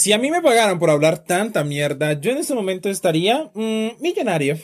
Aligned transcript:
Si 0.00 0.14
a 0.14 0.18
mí 0.18 0.30
me 0.30 0.40
pagaran 0.40 0.78
por 0.78 0.88
hablar 0.88 1.18
tanta 1.18 1.62
mierda, 1.62 2.14
yo 2.14 2.30
en 2.30 2.38
este 2.38 2.54
momento 2.54 2.88
estaría 2.88 3.50
mmm, 3.52 4.00
millonario. 4.00 4.56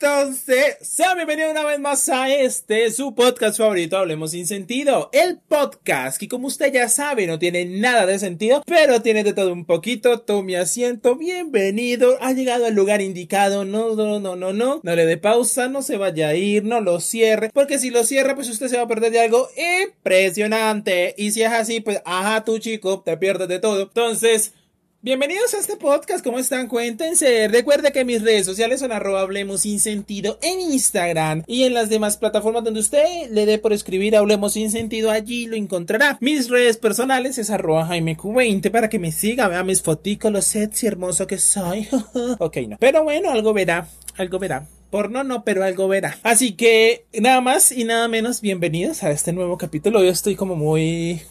Entonces, 0.00 0.76
sea 0.80 1.16
bienvenido 1.16 1.50
una 1.50 1.64
vez 1.64 1.80
más 1.80 2.08
a 2.08 2.32
este, 2.32 2.92
su 2.92 3.16
podcast 3.16 3.58
favorito, 3.58 3.96
Hablemos 3.96 4.30
sin 4.30 4.46
sentido. 4.46 5.10
El 5.12 5.38
podcast 5.38 6.20
que 6.20 6.28
como 6.28 6.46
usted 6.46 6.72
ya 6.72 6.88
sabe 6.88 7.26
no 7.26 7.40
tiene 7.40 7.64
nada 7.64 8.06
de 8.06 8.20
sentido, 8.20 8.62
pero 8.64 9.02
tiene 9.02 9.24
de 9.24 9.32
todo 9.32 9.52
un 9.52 9.64
poquito. 9.64 10.20
Tome 10.20 10.56
asiento, 10.56 11.16
bienvenido, 11.16 12.16
ha 12.20 12.32
llegado 12.32 12.66
al 12.66 12.76
lugar 12.76 13.00
indicado. 13.00 13.64
No, 13.64 13.96
no, 13.96 14.20
no, 14.20 14.36
no, 14.36 14.52
no, 14.52 14.80
no 14.80 14.94
le 14.94 15.04
dé 15.04 15.16
pausa, 15.16 15.66
no 15.66 15.82
se 15.82 15.96
vaya 15.96 16.28
a 16.28 16.34
ir, 16.36 16.62
no 16.62 16.80
lo 16.80 17.00
cierre, 17.00 17.50
porque 17.52 17.80
si 17.80 17.90
lo 17.90 18.04
cierra, 18.04 18.36
pues 18.36 18.48
usted 18.48 18.68
se 18.68 18.76
va 18.76 18.84
a 18.84 18.88
perder 18.88 19.10
de 19.10 19.20
algo 19.20 19.48
impresionante. 19.82 21.16
Y 21.18 21.32
si 21.32 21.42
es 21.42 21.50
así, 21.50 21.80
pues, 21.80 22.00
ajá, 22.04 22.44
tú 22.44 22.60
chico, 22.60 23.00
te 23.00 23.16
pierdes 23.16 23.48
de 23.48 23.58
todo. 23.58 23.82
Entonces, 23.82 24.52
Bienvenidos 25.00 25.54
a 25.54 25.58
este 25.58 25.76
podcast, 25.76 26.24
¿cómo 26.24 26.40
están? 26.40 26.66
Cuéntense. 26.66 27.46
Recuerde 27.46 27.92
que 27.92 28.04
mis 28.04 28.20
redes 28.20 28.44
sociales 28.44 28.80
son 28.80 28.90
arroba 28.90 29.20
hablemos 29.20 29.60
sin 29.60 29.78
sentido 29.78 30.40
en 30.42 30.58
Instagram 30.58 31.44
y 31.46 31.62
en 31.62 31.74
las 31.74 31.88
demás 31.88 32.16
plataformas 32.16 32.64
donde 32.64 32.80
usted 32.80 33.30
le 33.30 33.46
dé 33.46 33.58
por 33.58 33.72
escribir 33.72 34.16
hablemos 34.16 34.54
sin 34.54 34.72
sentido, 34.72 35.12
allí 35.12 35.46
lo 35.46 35.54
encontrará. 35.54 36.18
Mis 36.20 36.50
redes 36.50 36.78
personales 36.78 37.38
es 37.38 37.48
arroba 37.50 37.86
Jaime 37.86 38.16
Q20 38.16 38.72
para 38.72 38.88
que 38.88 38.98
me 38.98 39.12
siga, 39.12 39.46
vea 39.46 39.62
mis 39.62 39.82
foticos, 39.82 40.32
lo 40.32 40.42
sexy 40.42 40.88
hermoso 40.88 41.28
que 41.28 41.38
soy. 41.38 41.86
ok, 42.40 42.56
no. 42.66 42.76
Pero 42.80 43.04
bueno, 43.04 43.30
algo 43.30 43.52
verá, 43.52 43.86
algo 44.16 44.40
verá. 44.40 44.66
Por 44.90 45.12
no, 45.12 45.22
no, 45.22 45.44
pero 45.44 45.62
algo 45.62 45.86
verá. 45.86 46.18
Así 46.24 46.54
que 46.56 47.04
nada 47.12 47.40
más 47.40 47.70
y 47.70 47.84
nada 47.84 48.08
menos, 48.08 48.40
bienvenidos 48.40 49.04
a 49.04 49.12
este 49.12 49.32
nuevo 49.32 49.58
capítulo. 49.58 50.02
Yo 50.02 50.10
estoy 50.10 50.34
como 50.34 50.56
muy 50.56 51.22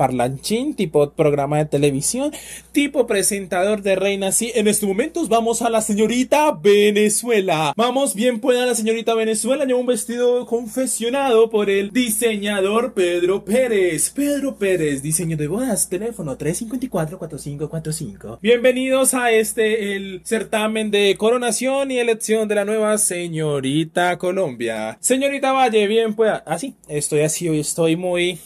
parlanchín, 0.00 0.74
tipo 0.74 1.10
programa 1.10 1.58
de 1.58 1.66
televisión, 1.66 2.32
tipo 2.72 3.06
presentador 3.06 3.82
de 3.82 3.96
Reina. 3.96 4.32
Sí, 4.32 4.50
en 4.54 4.66
estos 4.66 4.88
momentos 4.88 5.28
vamos 5.28 5.60
a 5.60 5.68
la 5.68 5.82
señorita 5.82 6.52
Venezuela. 6.52 7.74
Vamos, 7.76 8.14
bien 8.14 8.40
pueda 8.40 8.64
la 8.64 8.74
señorita 8.74 9.14
Venezuela. 9.14 9.66
Lleva 9.66 9.78
un 9.78 9.84
vestido 9.84 10.46
confesionado 10.46 11.50
por 11.50 11.68
el 11.68 11.90
diseñador 11.90 12.94
Pedro 12.94 13.44
Pérez. 13.44 14.08
Pedro 14.08 14.56
Pérez, 14.56 15.02
diseño 15.02 15.36
de 15.36 15.48
bodas, 15.48 15.90
teléfono 15.90 16.38
354-4545. 16.38 18.38
Bienvenidos 18.40 19.12
a 19.12 19.32
este, 19.32 19.96
el 19.96 20.22
certamen 20.24 20.90
de 20.90 21.14
coronación 21.18 21.90
y 21.90 21.98
elección 21.98 22.48
de 22.48 22.54
la 22.54 22.64
nueva 22.64 22.96
señorita 22.96 24.16
Colombia. 24.16 24.96
Señorita 25.02 25.52
Valle, 25.52 25.86
bien 25.86 26.14
pueda. 26.14 26.42
Así, 26.46 26.74
estoy 26.88 27.20
así 27.20 27.50
hoy, 27.50 27.60
estoy 27.60 27.96
muy 27.96 28.38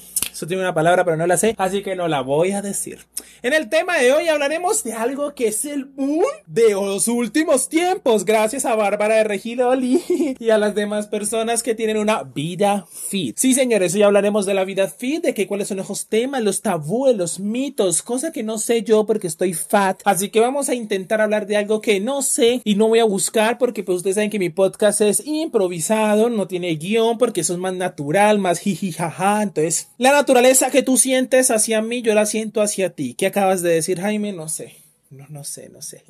eso 0.44 0.48
tiene 0.48 0.62
una 0.62 0.74
palabra, 0.74 1.04
pero 1.04 1.16
no 1.16 1.26
la 1.26 1.38
sé, 1.38 1.54
así 1.56 1.82
que 1.82 1.96
no 1.96 2.06
la 2.06 2.20
voy 2.20 2.52
a 2.52 2.60
decir. 2.60 2.98
En 3.42 3.53
el 3.53 3.69
tema 3.69 3.98
de 3.98 4.12
hoy 4.12 4.28
hablaremos 4.28 4.84
de 4.84 4.92
algo 4.92 5.34
que 5.34 5.48
es 5.48 5.64
el 5.64 5.84
boom 5.84 6.25
de 6.47 6.70
los 6.70 7.08
últimos 7.08 7.69
tiempos, 7.69 8.25
gracias 8.25 8.64
a 8.64 8.75
Bárbara 8.75 9.17
de 9.17 9.25
Regidoli 9.25 10.03
y 10.39 10.50
a 10.50 10.58
las 10.58 10.75
demás 10.75 11.06
personas 11.06 11.62
que 11.62 11.75
tienen 11.75 11.98
una 11.98 12.22
vida 12.22 12.86
fit. 12.91 13.36
Sí, 13.39 13.55
señores, 13.55 13.95
hoy 13.95 14.02
hablaremos 14.02 14.47
de 14.47 14.55
la 14.55 14.64
vida 14.64 14.89
fit, 14.89 15.22
de 15.22 15.34
que 15.34 15.47
cuáles 15.47 15.69
son 15.69 15.78
los 15.78 16.06
temas, 16.06 16.42
los 16.42 16.62
tabúes, 16.62 17.17
los 17.17 17.41
mitos, 17.41 18.02
cosa 18.02 18.33
que 18.33 18.42
no 18.42 18.58
sé 18.58 18.83
yo 18.83 19.06
porque 19.06 19.27
estoy 19.27 19.55
fat. 19.55 20.00
Así 20.05 20.30
que 20.30 20.41
vamos 20.41 20.69
a 20.69 20.75
intentar 20.75 21.20
hablar 21.20 21.47
de 21.47 21.56
algo 21.56 21.80
que 21.80 22.00
no 22.00 22.22
sé 22.22 22.61
y 22.64 22.75
no 22.75 22.89
voy 22.89 22.98
a 22.98 23.05
buscar 23.05 23.58
porque 23.58 23.83
pues 23.83 23.97
ustedes 23.97 24.17
saben 24.17 24.30
que 24.30 24.39
mi 24.39 24.50
podcast 24.50 25.00
es 25.00 25.27
improvisado, 25.27 26.30
no 26.30 26.47
tiene 26.47 26.75
guion 26.77 27.19
porque 27.19 27.42
eso 27.42 27.52
es 27.52 27.58
más 27.58 27.75
natural, 27.75 28.39
más 28.39 28.58
jijijaja. 28.58 29.42
Entonces, 29.42 29.89
la 29.98 30.12
naturaleza 30.12 30.70
que 30.70 30.83
tú 30.83 30.97
sientes 30.97 31.50
hacia 31.50 31.83
mí, 31.83 32.02
yo 32.02 32.14
la 32.14 32.27
siento 32.27 32.61
hacia 32.61 32.90
ti. 32.90 33.14
¿Qué 33.17 33.27
acabas 33.27 33.63
de 33.63 33.70
decir, 33.70 34.01
Jaime? 34.01 34.33
No 34.33 34.48
sé. 34.48 34.85
No, 35.11 35.27
no 35.29 35.45
sé, 35.45 35.69
no 35.69 35.80
sé. 35.80 36.02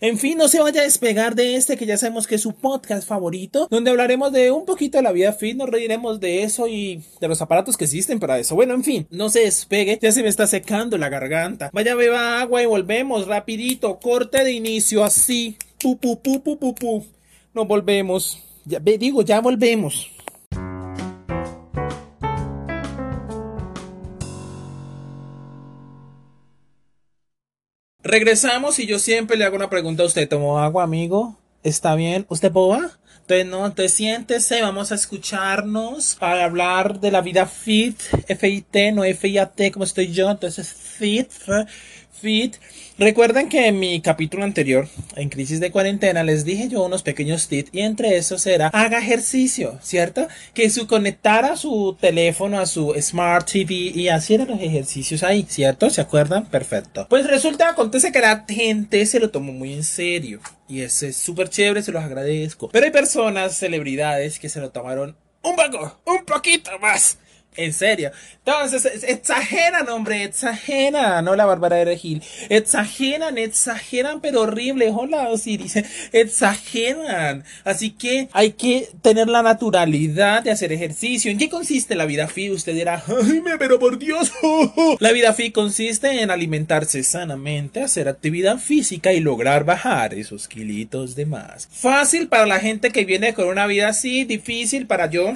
En 0.00 0.18
fin, 0.18 0.38
no 0.38 0.46
se 0.46 0.60
vaya 0.60 0.82
a 0.82 0.84
despegar 0.84 1.34
de 1.34 1.56
este 1.56 1.76
que 1.76 1.86
ya 1.86 1.96
sabemos 1.96 2.28
que 2.28 2.36
es 2.36 2.42
su 2.42 2.54
podcast 2.54 3.08
favorito, 3.08 3.66
donde 3.70 3.90
hablaremos 3.90 4.32
de 4.32 4.52
un 4.52 4.64
poquito 4.66 4.98
de 4.98 5.02
la 5.02 5.10
vida 5.10 5.32
fit, 5.32 5.56
nos 5.56 5.68
reiremos 5.68 6.20
de 6.20 6.44
eso 6.44 6.68
y 6.68 7.02
de 7.20 7.28
los 7.28 7.42
aparatos 7.42 7.76
que 7.76 7.84
existen 7.84 8.20
para 8.20 8.38
eso. 8.38 8.54
Bueno, 8.54 8.74
en 8.74 8.84
fin, 8.84 9.06
no 9.10 9.30
se 9.30 9.40
despegue, 9.40 9.98
ya 10.00 10.12
se 10.12 10.22
me 10.22 10.28
está 10.28 10.46
secando 10.46 10.96
la 10.96 11.08
garganta. 11.08 11.70
Vaya, 11.72 11.96
beba 11.96 12.40
agua 12.40 12.62
y 12.62 12.66
volvemos 12.66 13.26
rapidito, 13.26 13.98
corte 13.98 14.44
de 14.44 14.52
inicio 14.52 15.02
así. 15.02 15.56
Pu, 15.80 15.98
pu, 15.98 16.20
pu, 16.22 16.40
pu, 16.40 16.56
pu, 16.56 16.74
pu. 16.74 17.04
Nos 17.54 17.66
volvemos. 17.66 18.38
Ya, 18.64 18.78
digo, 18.78 19.22
ya 19.22 19.40
volvemos. 19.40 20.08
Regresamos 28.12 28.78
y 28.78 28.84
yo 28.84 28.98
siempre 28.98 29.38
le 29.38 29.46
hago 29.46 29.56
una 29.56 29.70
pregunta 29.70 30.02
a 30.02 30.06
usted. 30.06 30.28
¿Tomó 30.28 30.58
agua, 30.58 30.84
amigo? 30.84 31.38
¿Está 31.62 31.94
bien? 31.94 32.26
¿Usted 32.28 32.52
boba? 32.52 32.98
Entonces, 33.22 33.46
no, 33.46 33.72
te 33.72 33.88
siéntese, 33.88 34.60
vamos 34.60 34.92
a 34.92 34.96
escucharnos 34.96 36.16
para 36.16 36.44
hablar 36.44 37.00
de 37.00 37.10
la 37.10 37.22
vida 37.22 37.46
fit, 37.46 37.98
F-I-T, 38.28 38.92
no 38.92 39.04
F-I-A-T, 39.04 39.72
como 39.72 39.86
estoy 39.86 40.12
yo, 40.12 40.30
entonces 40.30 40.68
fit, 40.70 41.30
fit. 42.22 42.56
Recuerden 42.98 43.48
que 43.48 43.66
en 43.66 43.80
mi 43.80 44.00
capítulo 44.00 44.44
anterior, 44.44 44.88
en 45.16 45.28
crisis 45.28 45.58
de 45.60 45.72
cuarentena, 45.72 46.22
les 46.22 46.44
dije 46.44 46.68
yo 46.68 46.84
unos 46.84 47.02
pequeños 47.02 47.48
tips 47.48 47.70
y 47.72 47.80
entre 47.80 48.16
esos 48.16 48.46
era 48.46 48.68
haga 48.68 48.98
ejercicio, 48.98 49.78
¿cierto? 49.82 50.28
Que 50.54 50.70
su 50.70 50.86
conectara 50.86 51.56
su 51.56 51.96
teléfono 52.00 52.60
a 52.60 52.66
su 52.66 52.94
Smart 53.00 53.50
TV 53.50 53.74
y 53.74 54.08
hiciera 54.08 54.44
los 54.44 54.60
ejercicios 54.60 55.22
ahí, 55.22 55.44
¿cierto? 55.48 55.90
¿Se 55.90 56.00
acuerdan? 56.00 56.46
Perfecto. 56.46 57.06
Pues 57.10 57.26
resulta, 57.26 57.70
acontece 57.70 58.12
que 58.12 58.20
la 58.20 58.44
gente 58.48 59.04
se 59.06 59.20
lo 59.20 59.30
tomó 59.30 59.52
muy 59.52 59.72
en 59.74 59.84
serio 59.84 60.40
y 60.68 60.82
eso 60.82 61.06
es 61.06 61.16
súper 61.16 61.48
chévere, 61.48 61.82
se 61.82 61.92
los 61.92 62.04
agradezco. 62.04 62.68
Pero 62.68 62.86
hay 62.86 62.92
personas, 62.92 63.56
celebridades 63.58 64.38
que 64.38 64.48
se 64.48 64.60
lo 64.60 64.70
tomaron 64.70 65.16
un 65.42 65.56
poco, 65.56 66.00
un 66.06 66.24
poquito 66.24 66.70
más 66.78 67.18
en 67.56 67.72
serio. 67.72 68.10
Entonces, 68.44 69.04
exageran, 69.04 69.88
hombre, 69.88 70.24
exageran, 70.24 71.24
no 71.24 71.36
la 71.36 71.44
Bárbara 71.44 71.76
de 71.76 71.84
Regil. 71.84 72.22
Exageran, 72.48 73.38
exageran, 73.38 74.20
pero 74.20 74.42
horrible. 74.42 74.90
Hola, 74.92 75.28
dice 75.44 75.84
exageran. 76.12 77.44
Así 77.64 77.90
que 77.90 78.28
hay 78.32 78.52
que 78.52 78.88
tener 79.02 79.28
la 79.28 79.42
naturalidad 79.42 80.42
de 80.42 80.50
hacer 80.50 80.72
ejercicio. 80.72 81.30
¿En 81.30 81.38
qué 81.38 81.48
consiste 81.48 81.94
la 81.94 82.06
vida 82.06 82.26
fit? 82.26 82.52
Usted 82.52 82.74
dirá, 82.74 83.02
ay, 83.06 83.42
pero 83.58 83.78
por 83.78 83.98
Dios. 83.98 84.32
la 84.98 85.12
vida 85.12 85.32
fit 85.34 85.54
consiste 85.54 86.22
en 86.22 86.30
alimentarse 86.30 87.02
sanamente, 87.04 87.82
hacer 87.82 88.08
actividad 88.08 88.58
física 88.58 89.12
y 89.12 89.20
lograr 89.20 89.64
bajar 89.64 90.14
esos 90.14 90.48
kilitos 90.48 91.14
de 91.14 91.26
más. 91.26 91.68
Fácil 91.70 92.28
para 92.28 92.46
la 92.46 92.58
gente 92.58 92.90
que 92.90 93.04
viene 93.04 93.34
con 93.34 93.46
una 93.46 93.66
vida 93.66 93.88
así, 93.88 94.24
difícil 94.24 94.86
para 94.86 95.08
yo 95.10 95.34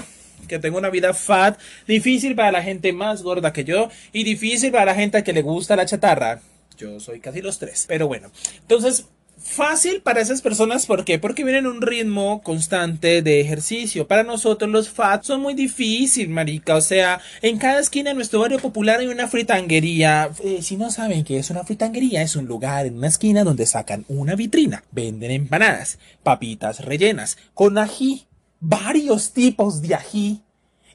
que 0.48 0.58
tengo 0.58 0.78
una 0.78 0.90
vida 0.90 1.14
fat, 1.14 1.58
difícil 1.86 2.34
para 2.34 2.52
la 2.52 2.62
gente 2.62 2.92
más 2.92 3.22
gorda 3.22 3.52
que 3.52 3.64
yo 3.64 3.90
y 4.12 4.24
difícil 4.24 4.72
para 4.72 4.86
la 4.86 4.94
gente 4.94 5.22
que 5.24 5.32
le 5.32 5.42
gusta 5.42 5.76
la 5.76 5.86
chatarra. 5.86 6.40
Yo 6.76 7.00
soy 7.00 7.20
casi 7.20 7.40
los 7.40 7.58
tres. 7.58 7.86
Pero 7.88 8.06
bueno, 8.06 8.30
entonces 8.60 9.06
fácil 9.38 10.00
para 10.02 10.20
esas 10.20 10.42
personas, 10.42 10.86
¿por 10.86 11.04
qué? 11.04 11.18
Porque 11.18 11.44
vienen 11.44 11.66
un 11.66 11.80
ritmo 11.80 12.42
constante 12.42 13.22
de 13.22 13.40
ejercicio. 13.40 14.06
Para 14.06 14.24
nosotros 14.24 14.70
los 14.70 14.88
fat 14.88 15.24
son 15.24 15.40
muy 15.40 15.54
difícil, 15.54 16.28
marica. 16.28 16.74
O 16.74 16.80
sea, 16.80 17.20
en 17.42 17.58
cada 17.58 17.80
esquina 17.80 18.10
de 18.10 18.16
nuestro 18.16 18.40
barrio 18.40 18.58
popular 18.58 19.00
hay 19.00 19.06
una 19.06 19.28
fritanguería. 19.28 20.30
Eh, 20.42 20.62
si 20.62 20.76
no 20.76 20.90
saben 20.90 21.24
qué 21.24 21.38
es 21.38 21.50
una 21.50 21.64
fritanguería, 21.64 22.22
es 22.22 22.36
un 22.36 22.46
lugar 22.46 22.86
en 22.86 22.98
una 22.98 23.08
esquina 23.08 23.44
donde 23.44 23.66
sacan 23.66 24.04
una 24.08 24.34
vitrina. 24.34 24.84
Venden 24.90 25.30
empanadas, 25.30 25.98
papitas 26.22 26.84
rellenas, 26.84 27.38
con 27.54 27.78
ají, 27.78 28.26
varios 28.68 29.32
tipos 29.32 29.80
de 29.80 29.94
ají. 29.94 30.42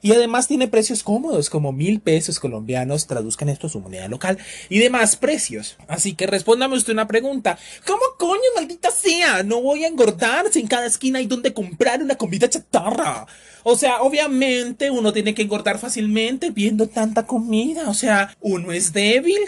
Y 0.04 0.10
además 0.10 0.48
tiene 0.48 0.66
precios 0.66 1.04
cómodos, 1.04 1.48
como 1.48 1.70
mil 1.70 2.00
pesos 2.00 2.40
colombianos, 2.40 3.06
traduzcan 3.06 3.48
esto 3.48 3.68
a 3.68 3.70
su 3.70 3.78
moneda 3.78 4.08
local, 4.08 4.36
y 4.68 4.80
demás 4.80 5.14
precios. 5.14 5.76
Así 5.86 6.14
que 6.14 6.26
respóndame 6.26 6.76
usted 6.76 6.92
una 6.92 7.06
pregunta. 7.06 7.56
¿Cómo 7.86 8.02
coño, 8.18 8.40
maldita 8.56 8.90
sea? 8.90 9.44
No 9.44 9.62
voy 9.62 9.84
a 9.84 9.86
engordar 9.86 10.50
si 10.50 10.58
en 10.58 10.66
cada 10.66 10.86
esquina 10.86 11.20
hay 11.20 11.26
donde 11.26 11.54
comprar 11.54 12.02
una 12.02 12.16
comida 12.16 12.50
chatarra. 12.50 13.28
O 13.62 13.76
sea, 13.76 14.02
obviamente 14.02 14.90
uno 14.90 15.12
tiene 15.12 15.34
que 15.34 15.42
engordar 15.42 15.78
fácilmente 15.78 16.50
viendo 16.50 16.88
tanta 16.88 17.24
comida. 17.24 17.88
O 17.88 17.94
sea, 17.94 18.36
uno 18.40 18.72
es 18.72 18.92
débil. 18.92 19.38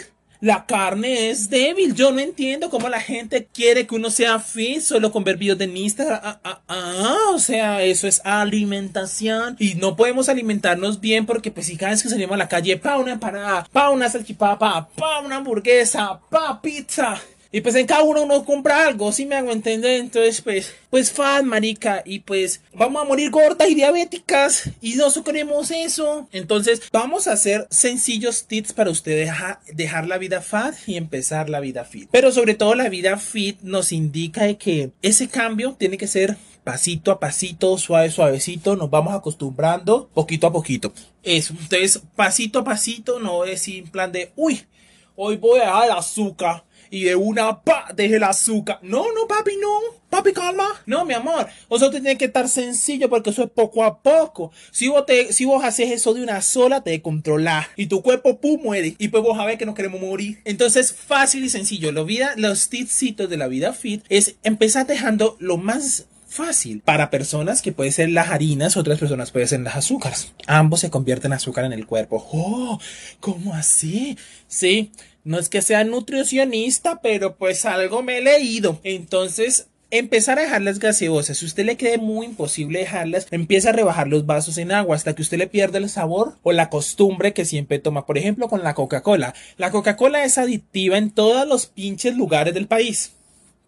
La 0.45 0.67
carne 0.67 1.31
es 1.31 1.49
débil. 1.49 1.95
Yo 1.95 2.11
no 2.11 2.19
entiendo 2.19 2.69
cómo 2.69 2.87
la 2.87 2.99
gente 2.99 3.47
quiere 3.51 3.87
que 3.87 3.95
uno 3.95 4.11
sea 4.11 4.39
fit 4.39 4.79
solo 4.79 5.11
con 5.11 5.23
ver 5.23 5.37
videos 5.37 5.57
de 5.57 5.65
Instagram. 5.65 6.19
Ah, 6.21 6.39
ah, 6.43 6.61
ah, 6.67 7.17
o 7.33 7.39
sea, 7.39 7.81
eso 7.81 8.07
es 8.07 8.21
alimentación. 8.23 9.55
Y 9.57 9.73
no 9.73 9.95
podemos 9.95 10.29
alimentarnos 10.29 11.01
bien 11.01 11.25
porque 11.25 11.49
pues 11.49 11.65
si 11.65 11.77
cada 11.77 11.93
vez 11.93 12.03
que 12.03 12.09
salimos 12.09 12.35
a 12.35 12.37
la 12.37 12.47
calle, 12.47 12.77
pa 12.77 12.97
una 12.97 13.13
empanada, 13.13 13.67
pa 13.71 13.89
una 13.89 14.07
salchipapa, 14.07 14.87
pa 14.95 15.19
una 15.21 15.37
hamburguesa, 15.37 16.19
pa 16.29 16.61
pizza. 16.61 17.19
Y 17.51 17.61
pues 17.61 17.75
en 17.75 17.85
cada 17.85 18.03
uno 18.03 18.23
uno 18.23 18.43
compra 18.43 18.87
algo, 18.87 19.11
si 19.11 19.25
me 19.25 19.35
hago 19.35 19.51
entender. 19.51 19.99
Entonces, 19.99 20.41
pues, 20.41 20.73
pues 20.89 21.11
fan, 21.11 21.45
marica. 21.45 22.03
Y 22.05 22.19
pues 22.19 22.61
vamos 22.73 23.01
a 23.01 23.05
morir 23.05 23.31
gordas 23.31 23.69
y 23.69 23.75
diabéticas. 23.75 24.69
Y 24.81 24.95
no 24.95 25.11
queremos 25.23 25.71
eso. 25.71 26.27
Entonces, 26.31 26.81
vamos 26.91 27.27
a 27.27 27.33
hacer 27.33 27.67
sencillos 27.69 28.45
tips 28.45 28.73
para 28.73 28.89
usted 28.89 29.29
dejar, 29.73 30.07
la 30.07 30.17
vida 30.17 30.41
fat 30.41 30.75
y 30.87 30.97
empezar 30.97 31.49
la 31.49 31.59
vida 31.59 31.85
fit. 31.85 32.09
Pero 32.11 32.31
sobre 32.31 32.55
todo 32.55 32.75
la 32.75 32.89
vida 32.89 33.17
fit 33.17 33.59
nos 33.61 33.91
indica 33.91 34.53
que 34.55 34.91
ese 35.01 35.27
cambio 35.27 35.75
tiene 35.77 35.97
que 35.97 36.07
ser 36.07 36.37
pasito 36.63 37.11
a 37.11 37.19
pasito, 37.19 37.77
suave, 37.77 38.09
suavecito, 38.09 38.75
nos 38.75 38.89
vamos 38.89 39.13
acostumbrando 39.13 40.09
poquito 40.13 40.47
a 40.47 40.51
poquito. 40.51 40.91
Eso, 41.23 41.53
entonces 41.53 42.01
pasito 42.15 42.59
a 42.59 42.63
pasito, 42.63 43.19
no 43.19 43.45
es 43.45 43.67
en 43.67 43.87
plan 43.87 44.11
de, 44.11 44.31
uy, 44.35 44.65
hoy 45.15 45.37
voy 45.37 45.59
a 45.59 45.65
dejar 45.65 45.91
azúcar 45.91 46.63
y 46.95 47.03
de 47.03 47.15
una 47.17 47.61
pa 47.61 47.87
deje 47.93 48.15
el 48.15 48.23
azúcar. 48.23 48.79
No, 48.81 49.03
no, 49.13 49.27
papi, 49.27 49.57
no. 49.59 49.99
Papi, 50.09 50.31
calma. 50.31 50.81
No, 50.85 51.03
mi 51.03 51.13
amor. 51.13 51.45
Eso 51.69 51.91
tiene 51.91 52.17
que 52.17 52.23
estar 52.23 52.47
sencillo 52.47 53.09
porque 53.09 53.31
eso 53.31 53.43
es 53.43 53.49
poco 53.49 53.83
a 53.83 54.01
poco. 54.01 54.53
Si 54.71 54.87
vos, 54.87 55.05
te, 55.05 55.33
si 55.33 55.43
vos 55.43 55.65
haces 55.65 55.91
eso 55.91 56.13
de 56.13 56.23
una 56.23 56.41
sola, 56.41 56.85
te 56.85 57.01
controlas. 57.01 57.67
Y 57.75 57.87
tu 57.87 58.01
cuerpo, 58.01 58.39
pum, 58.39 58.61
muere. 58.63 58.95
Y 58.97 59.09
pues 59.09 59.21
vos 59.21 59.37
a 59.37 59.45
ver 59.45 59.57
que 59.57 59.65
no 59.65 59.73
queremos 59.73 59.99
morir. 59.99 60.39
Entonces, 60.45 60.93
fácil 60.93 61.43
y 61.43 61.49
sencillo. 61.49 61.91
Lo 61.91 62.05
vida, 62.05 62.33
los 62.37 62.69
tipsitos 62.69 63.29
de 63.29 63.35
la 63.35 63.49
vida 63.49 63.73
fit 63.73 64.05
es 64.07 64.35
empezar 64.43 64.87
dejando 64.87 65.35
lo 65.39 65.57
más 65.57 66.05
fácil 66.35 66.81
para 66.81 67.09
personas 67.09 67.61
que 67.61 67.71
puede 67.71 67.91
ser 67.91 68.09
las 68.09 68.29
harinas, 68.29 68.77
otras 68.77 68.99
personas 68.99 69.31
pueden 69.31 69.47
ser 69.47 69.59
las 69.61 69.77
azúcares. 69.77 70.33
Ambos 70.47 70.81
se 70.81 70.89
convierten 70.89 71.31
en 71.31 71.37
azúcar 71.37 71.65
en 71.65 71.73
el 71.73 71.87
cuerpo. 71.87 72.27
Oh, 72.31 72.79
¿cómo 73.19 73.55
así? 73.55 74.17
Sí, 74.47 74.91
no 75.23 75.39
es 75.39 75.49
que 75.49 75.61
sea 75.61 75.83
nutricionista, 75.83 77.01
pero 77.01 77.35
pues 77.35 77.65
algo 77.65 78.03
me 78.03 78.17
he 78.17 78.21
leído. 78.21 78.79
Entonces, 78.83 79.67
empezar 79.91 80.37
a 80.37 80.43
dejar 80.43 80.61
las 80.61 80.79
gaseosas. 80.79 81.37
Si 81.37 81.45
usted 81.45 81.65
le 81.65 81.77
cree 81.77 81.97
muy 81.97 82.25
imposible 82.25 82.79
dejarlas, 82.79 83.27
empieza 83.31 83.69
a 83.69 83.73
rebajar 83.73 84.07
los 84.07 84.25
vasos 84.25 84.57
en 84.57 84.71
agua 84.71 84.95
hasta 84.95 85.15
que 85.15 85.21
usted 85.21 85.37
le 85.37 85.47
pierda 85.47 85.77
el 85.77 85.89
sabor 85.89 86.35
o 86.43 86.51
la 86.51 86.69
costumbre 86.69 87.33
que 87.33 87.45
siempre 87.45 87.79
toma. 87.79 88.05
Por 88.05 88.17
ejemplo, 88.17 88.49
con 88.49 88.63
la 88.63 88.73
Coca-Cola. 88.73 89.33
La 89.57 89.71
Coca-Cola 89.71 90.23
es 90.25 90.37
adictiva 90.37 90.97
en 90.97 91.11
todos 91.11 91.47
los 91.47 91.65
pinches 91.67 92.15
lugares 92.15 92.53
del 92.53 92.67
país. 92.67 93.13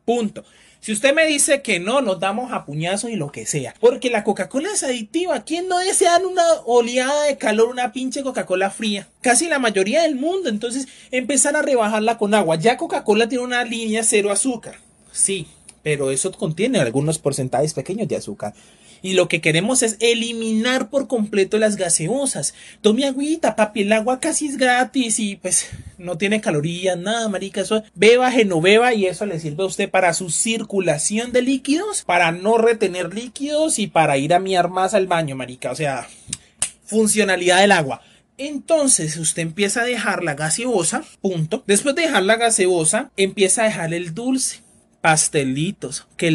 Punto. 0.06 0.44
Si 0.79 0.94
usted 0.94 1.13
me 1.13 1.25
dice 1.25 1.62
que 1.62 1.79
no, 1.79 2.01
nos 2.01 2.19
damos 2.19 2.53
a 2.53 2.65
puñazos 2.65 3.09
y 3.09 3.15
lo 3.15 3.31
que 3.31 3.45
sea. 3.45 3.74
Porque 3.79 4.09
la 4.09 4.24
Coca-Cola 4.24 4.69
es 4.74 4.83
adictiva. 4.83 5.44
¿Quién 5.44 5.68
no 5.68 5.79
desea 5.79 6.18
una 6.18 6.44
oleada 6.65 7.24
de 7.24 7.38
calor, 7.38 7.69
una 7.69 7.91
pinche 7.91 8.24
Coca-Cola 8.24 8.69
fría? 8.69 9.07
Casi 9.21 9.47
la 9.47 9.59
mayoría 9.59 10.03
del 10.03 10.15
mundo. 10.15 10.50
Entonces, 10.50 10.88
empezar 11.12 11.56
a 11.56 11.62
rebajarla 11.62 12.18
con 12.18 12.33
agua. 12.33 12.56
Ya 12.56 12.77
Coca-Cola 12.77 13.27
tiene 13.27 13.44
una 13.44 13.63
línea 13.63 14.03
cero 14.03 14.31
azúcar. 14.31 14.79
Sí, 15.12 15.47
pero 15.83 16.12
eso 16.12 16.31
contiene 16.31 16.79
algunos 16.79 17.18
porcentajes 17.18 17.74
pequeños 17.74 18.07
de 18.07 18.18
azúcar. 18.18 18.53
Y 19.02 19.14
lo 19.14 19.28
que 19.28 19.42
queremos 19.42 19.84
es 19.84 19.98
eliminar 20.00 20.90
por 20.90 21.08
completo 21.08 21.58
las 21.58 21.76
gaseosas. 21.76 22.54
Tome 22.82 23.06
agüita, 23.06 23.56
papi, 23.56 23.82
el 23.82 23.94
agua 23.94 24.20
casi 24.20 24.48
es 24.48 24.58
gratis 24.58 25.20
y 25.20 25.36
pues 25.36 25.70
no 25.98 26.18
tiene 26.18 26.42
calorías, 26.42 26.98
nada, 26.98 27.28
marica. 27.30 27.62
Eso 27.62 27.84
beba, 27.96 28.32
genoveva 28.32 28.94
y 28.94 29.06
eso 29.06 29.26
le 29.26 29.40
sirve 29.40 29.64
a 29.64 29.68
usted 29.68 29.90
para 29.90 30.14
su 30.14 30.30
circulación 30.30 31.32
de 31.32 31.42
líquidos, 31.42 32.04
para 32.04 32.32
no 32.32 32.58
retener 32.58 33.14
líquidos 33.14 33.80
y 33.80 33.88
para 33.88 34.18
ir 34.18 34.34
a 34.34 34.40
miar 34.40 34.70
más 34.70 34.94
al 34.94 35.08
baño, 35.08 35.36
marica. 35.36 35.72
O 35.72 35.76
sea, 35.76 36.08
funcionalidad 36.86 37.60
del 37.62 37.72
agua. 37.72 38.02
Entonces 38.38 39.18
usted 39.18 39.42
empieza 39.42 39.82
a 39.82 39.86
dejar 39.86 40.24
la 40.24 40.36
gaseosa, 40.36 41.04
punto. 41.22 41.64
Después 41.66 41.96
de 41.96 42.04
dejar 42.04 42.24
la 42.24 42.36
gaseosa, 42.36 43.12
empieza 43.18 43.62
a 43.64 43.66
dejar 43.66 43.94
el 43.94 44.14
dulce, 44.14 44.62
pastelitos, 45.02 46.08
que, 46.18 46.30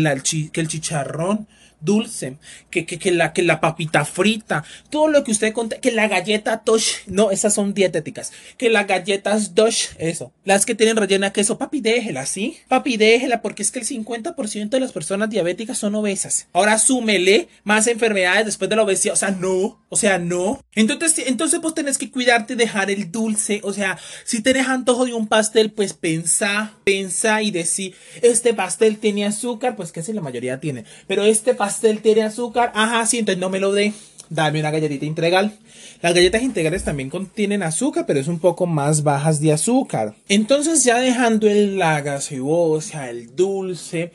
que 0.53 0.61
el 0.61 0.69
chicharrón, 0.69 1.47
dulce, 1.82 2.37
que, 2.70 2.87
que, 2.87 2.99
que, 2.99 3.11
la, 3.11 3.32
que 3.32 3.43
la 3.43 3.61
papita 3.61 4.05
frita, 4.05 4.64
todo 4.90 5.08
lo 5.08 5.25
que 5.25 5.32
usted 5.32 5.52
conté, 5.52 5.81
que 5.81 5.93
la 5.93 6.08
galleta 6.08 6.62
Tosh, 6.62 7.06
no, 7.06 7.31
esas 7.31 7.55
son 7.55 7.75
dietéticas, 7.75 8.32
que 8.56 8.70
las 8.70 8.87
galletas 8.87 9.55
Dosh, 9.55 9.88
eso, 9.99 10.32
las 10.44 10.64
que 10.67 10.75
tienen 10.75 10.96
rellena 10.96 11.32
queso, 11.32 11.58
papi 11.58 11.81
déjela, 11.81 12.26
¿sí? 12.26 12.58
Papi 12.69 12.96
déjela, 12.96 13.43
porque 13.43 13.62
es 13.62 13.70
que 13.70 13.81
el 13.81 13.87
50% 13.87 14.70
de 14.70 14.81
las 14.81 14.93
personas 14.93 15.31
diabéticas 15.31 15.79
son 15.79 15.94
obesas. 15.94 16.49
Ahora 16.52 16.79
súmele 16.79 17.49
más 17.64 17.87
enfermedades 17.87 18.46
después 18.46 18.70
de 18.70 18.76
la 18.76 18.82
obesidad, 18.82 19.14
o 19.14 19.17
sea, 19.17 19.31
no, 19.31 19.81
o 19.92 19.96
sea, 19.96 20.18
no. 20.18 20.60
Entonces, 20.74 21.26
entonces 21.26 21.60
vos 21.60 21.74
tenés 21.74 21.98
que 21.98 22.10
cuidarte 22.10 22.56
dejar 22.56 22.90
el 22.90 23.10
dulce, 23.12 23.60
o 23.64 23.72
sea, 23.72 23.98
si 24.24 24.40
tenés 24.40 24.68
antojo 24.68 25.04
de 25.04 25.14
un 25.14 25.26
pastel, 25.26 25.72
pues 25.72 25.92
pensá, 25.94 26.74
pensá 26.84 27.42
y 27.42 27.50
decir, 27.50 27.94
este 28.22 28.54
pastel 28.54 28.98
tiene 28.98 29.26
azúcar, 29.26 29.76
pues 29.76 29.92
que 29.92 30.02
si 30.02 30.12
la 30.12 30.20
mayoría 30.20 30.60
tiene, 30.60 30.84
pero 31.06 31.24
este 31.24 31.54
pastel 31.54 31.72
pastel 31.72 32.02
tiene 32.02 32.22
azúcar. 32.22 32.70
Ajá, 32.74 33.06
sí, 33.06 33.18
entonces 33.18 33.40
no 33.40 33.48
me 33.48 33.58
lo 33.58 33.72
dé. 33.72 33.92
Dame 34.28 34.60
una 34.60 34.70
galletita 34.70 35.06
integral. 35.06 35.58
Las 36.02 36.12
galletas 36.12 36.42
integrales 36.42 36.84
también 36.84 37.08
contienen 37.08 37.62
azúcar, 37.62 38.04
pero 38.06 38.20
es 38.20 38.28
un 38.28 38.40
poco 38.40 38.66
más 38.66 39.02
bajas 39.02 39.40
de 39.40 39.52
azúcar. 39.52 40.14
Entonces 40.28 40.84
ya 40.84 40.98
dejando 40.98 41.48
el, 41.48 41.78
la 41.78 42.00
gaseosa, 42.00 43.08
el 43.08 43.34
dulce, 43.34 44.12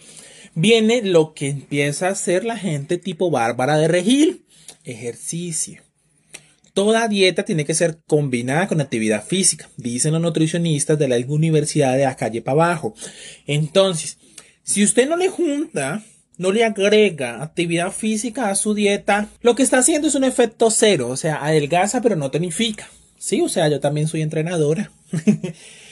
viene 0.54 1.02
lo 1.02 1.34
que 1.34 1.50
empieza 1.50 2.08
a 2.08 2.12
hacer 2.12 2.46
la 2.46 2.58
gente 2.58 2.98
tipo 2.98 3.32
bárbara 3.32 3.78
de 3.78 3.88
regil. 3.88 4.44
Ejercicio. 4.88 5.82
Toda 6.74 7.08
dieta 7.08 7.44
tiene 7.44 7.66
que 7.66 7.74
ser 7.74 8.00
combinada 8.06 8.68
con 8.68 8.82
actividad 8.82 9.26
física, 9.26 9.70
dicen 9.78 10.14
los 10.14 10.22
nutricionistas 10.22 11.00
de 11.00 11.08
la 11.08 11.18
universidad 11.28 11.98
de 11.98 12.04
la 12.04 12.16
calle 12.16 12.42
para 12.42 12.66
abajo. 12.66 12.94
Entonces, 13.48 14.18
si 14.64 14.84
usted 14.84 15.10
no 15.10 15.18
le 15.18 15.30
junta 15.30 16.04
no 16.38 16.52
le 16.52 16.64
agrega 16.64 17.42
actividad 17.42 17.92
física 17.92 18.50
a 18.50 18.56
su 18.56 18.74
dieta, 18.74 19.30
lo 19.42 19.56
que 19.56 19.64
está 19.64 19.80
haciendo 19.80 20.08
es 20.08 20.16
un 20.16 20.24
efecto 20.24 20.70
cero, 20.70 21.10
o 21.10 21.18
sea, 21.18 21.44
adelgaza 21.44 22.02
pero 22.02 22.16
no 22.16 22.32
tonifica. 22.32 22.88
Sí, 23.18 23.42
o 23.42 23.50
sea, 23.50 23.68
yo 23.68 23.80
también 23.80 24.08
soy 24.08 24.22
entrenadora. 24.22 24.92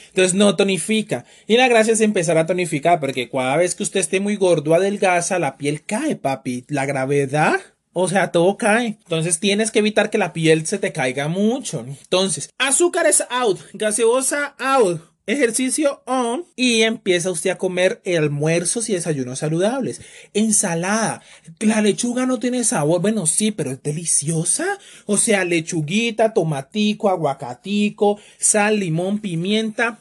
Entonces 0.08 0.34
no 0.34 0.56
tonifica. 0.56 1.26
Y 1.46 1.56
la 1.56 1.68
gracia 1.68 1.92
es 1.92 2.00
empezar 2.00 2.38
a 2.38 2.46
tonificar, 2.46 3.00
porque 3.00 3.28
cada 3.28 3.56
vez 3.56 3.74
que 3.74 3.82
usted 3.82 4.00
esté 4.00 4.20
muy 4.20 4.36
gordo, 4.36 4.74
adelgaza, 4.74 5.38
la 5.38 5.58
piel 5.58 5.82
cae, 5.84 6.16
papi. 6.16 6.64
La 6.68 6.86
gravedad 6.86 7.60
o 7.98 8.08
sea, 8.08 8.30
todo 8.30 8.58
cae. 8.58 8.98
Entonces 9.04 9.40
tienes 9.40 9.70
que 9.70 9.78
evitar 9.78 10.10
que 10.10 10.18
la 10.18 10.34
piel 10.34 10.66
se 10.66 10.76
te 10.76 10.92
caiga 10.92 11.28
mucho. 11.28 11.80
Entonces, 11.80 12.50
azúcares 12.58 13.24
out, 13.30 13.58
gaseosa 13.72 14.54
out, 14.58 15.00
Ejercicio 15.24 16.02
on 16.04 16.44
y 16.56 16.82
empieza 16.82 17.30
usted 17.30 17.50
a 17.50 17.58
comer 17.58 18.02
almuerzos 18.04 18.90
y 18.90 18.92
desayunos 18.92 19.38
saludables. 19.38 20.02
Ensalada. 20.34 21.22
La 21.58 21.80
lechuga 21.80 22.26
no 22.26 22.38
tiene 22.38 22.64
sabor. 22.64 23.00
Bueno, 23.00 23.26
sí, 23.26 23.50
pero 23.50 23.70
es 23.70 23.82
deliciosa. 23.82 24.78
O 25.06 25.16
sea, 25.16 25.46
lechuguita, 25.46 26.34
tomatico, 26.34 27.08
aguacatico, 27.08 28.20
sal, 28.38 28.78
limón, 28.78 29.20
pimienta. 29.20 29.98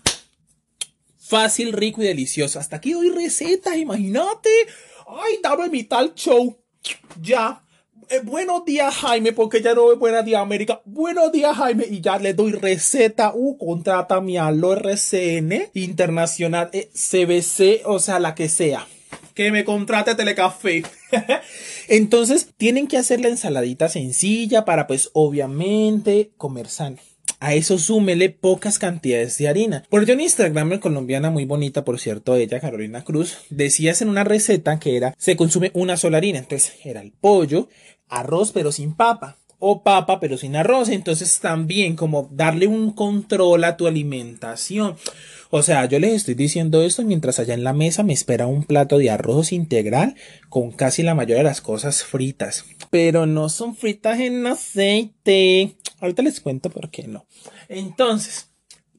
Fácil, 1.17 1.71
rico 1.71 2.03
y 2.03 2.07
delicioso. 2.07 2.59
Hasta 2.59 2.75
aquí 2.75 2.91
doy 2.91 3.09
recetas, 3.09 3.77
imagínate. 3.77 4.49
Ay, 5.07 5.39
dame 5.41 5.69
mi 5.69 5.85
tal 5.85 6.13
show. 6.13 6.55
Ya. 7.19 7.64
Eh, 8.09 8.21
buenos 8.23 8.65
días, 8.65 8.93
Jaime, 8.93 9.31
porque 9.31 9.61
ya 9.61 9.73
no 9.73 9.91
es 9.91 9.97
Buenos 9.97 10.23
días, 10.25 10.41
América. 10.41 10.81
Buenos 10.85 11.31
días, 11.31 11.55
Jaime. 11.57 11.85
Y 11.89 12.01
ya 12.01 12.19
le 12.19 12.33
doy 12.33 12.51
receta. 12.51 13.31
Uh, 13.33 13.57
contrata 13.57 14.21
mi 14.21 14.37
alo 14.37 14.73
RCN 14.73 15.69
Internacional 15.73 16.69
eh, 16.73 16.89
CBC, 16.93 17.81
o 17.85 17.99
sea, 17.99 18.19
la 18.19 18.35
que 18.35 18.47
sea. 18.47 18.87
Que 19.33 19.51
me 19.51 19.65
contrate 19.65 20.13
Telecafé. 20.13 20.83
Entonces, 21.87 22.49
tienen 22.57 22.87
que 22.87 22.97
hacer 22.97 23.21
la 23.21 23.29
ensaladita 23.29 23.89
sencilla 23.89 24.65
para, 24.65 24.87
pues, 24.87 25.09
obviamente, 25.13 26.31
comer 26.37 26.67
sano. 26.67 26.97
A 27.45 27.53
eso 27.53 27.77
súmele 27.77 28.31
pocas 28.31 28.79
cantidades 28.79 29.37
de 29.37 29.47
harina. 29.47 29.83
Por 29.91 30.09
en 30.09 30.19
Instagram, 30.19 30.79
colombiana 30.79 31.29
muy 31.29 31.45
bonita, 31.45 31.85
por 31.85 31.99
cierto, 31.99 32.33
ella, 32.35 32.59
Carolina 32.59 33.03
Cruz, 33.03 33.37
decías 33.51 34.01
en 34.01 34.09
una 34.09 34.23
receta 34.23 34.79
que 34.79 34.97
era, 34.97 35.13
se 35.19 35.35
consume 35.35 35.69
una 35.75 35.95
sola 35.95 36.17
harina. 36.17 36.39
Entonces, 36.39 36.73
era 36.83 37.01
el 37.01 37.11
pollo, 37.11 37.69
arroz 38.09 38.51
pero 38.51 38.71
sin 38.71 38.95
papa 38.95 39.37
o 39.59 39.83
papa 39.83 40.19
pero 40.19 40.37
sin 40.37 40.55
arroz. 40.55 40.89
Entonces 40.89 41.39
también 41.39 41.95
como 41.95 42.27
darle 42.31 42.65
un 42.65 42.91
control 42.91 43.63
a 43.63 43.77
tu 43.77 43.85
alimentación. 43.85 44.95
O 45.51 45.61
sea, 45.61 45.85
yo 45.85 45.99
les 45.99 46.13
estoy 46.13 46.33
diciendo 46.33 46.81
esto 46.81 47.03
mientras 47.03 47.37
allá 47.37 47.53
en 47.53 47.63
la 47.63 47.73
mesa 47.73 48.01
me 48.01 48.13
espera 48.13 48.47
un 48.47 48.63
plato 48.63 48.97
de 48.97 49.11
arroz 49.11 49.51
integral 49.51 50.15
con 50.49 50.71
casi 50.71 51.03
la 51.03 51.13
mayoría 51.13 51.37
de 51.37 51.43
las 51.43 51.61
cosas 51.61 52.03
fritas. 52.03 52.65
Pero 52.89 53.27
no 53.27 53.49
son 53.49 53.75
fritas 53.75 54.19
en 54.19 54.47
aceite. 54.47 55.75
Ahorita 55.99 56.21
les 56.21 56.39
cuento 56.41 56.69
por 56.69 56.89
qué 56.89 57.07
no. 57.07 57.25
Entonces, 57.69 58.49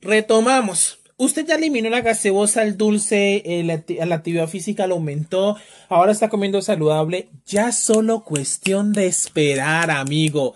retomamos. 0.00 0.98
Usted 1.18 1.46
ya 1.46 1.54
eliminó 1.54 1.88
la 1.88 2.02
gaseosa, 2.02 2.62
el 2.62 2.76
dulce, 2.76 3.42
eh, 3.46 3.64
la, 3.64 4.14
actividad 4.14 4.48
física 4.48 4.86
lo 4.86 4.96
aumentó, 4.96 5.56
ahora 5.88 6.12
está 6.12 6.28
comiendo 6.28 6.60
saludable. 6.60 7.30
Ya 7.46 7.72
solo 7.72 8.22
cuestión 8.22 8.92
de 8.92 9.06
esperar, 9.06 9.90
amigo. 9.90 10.54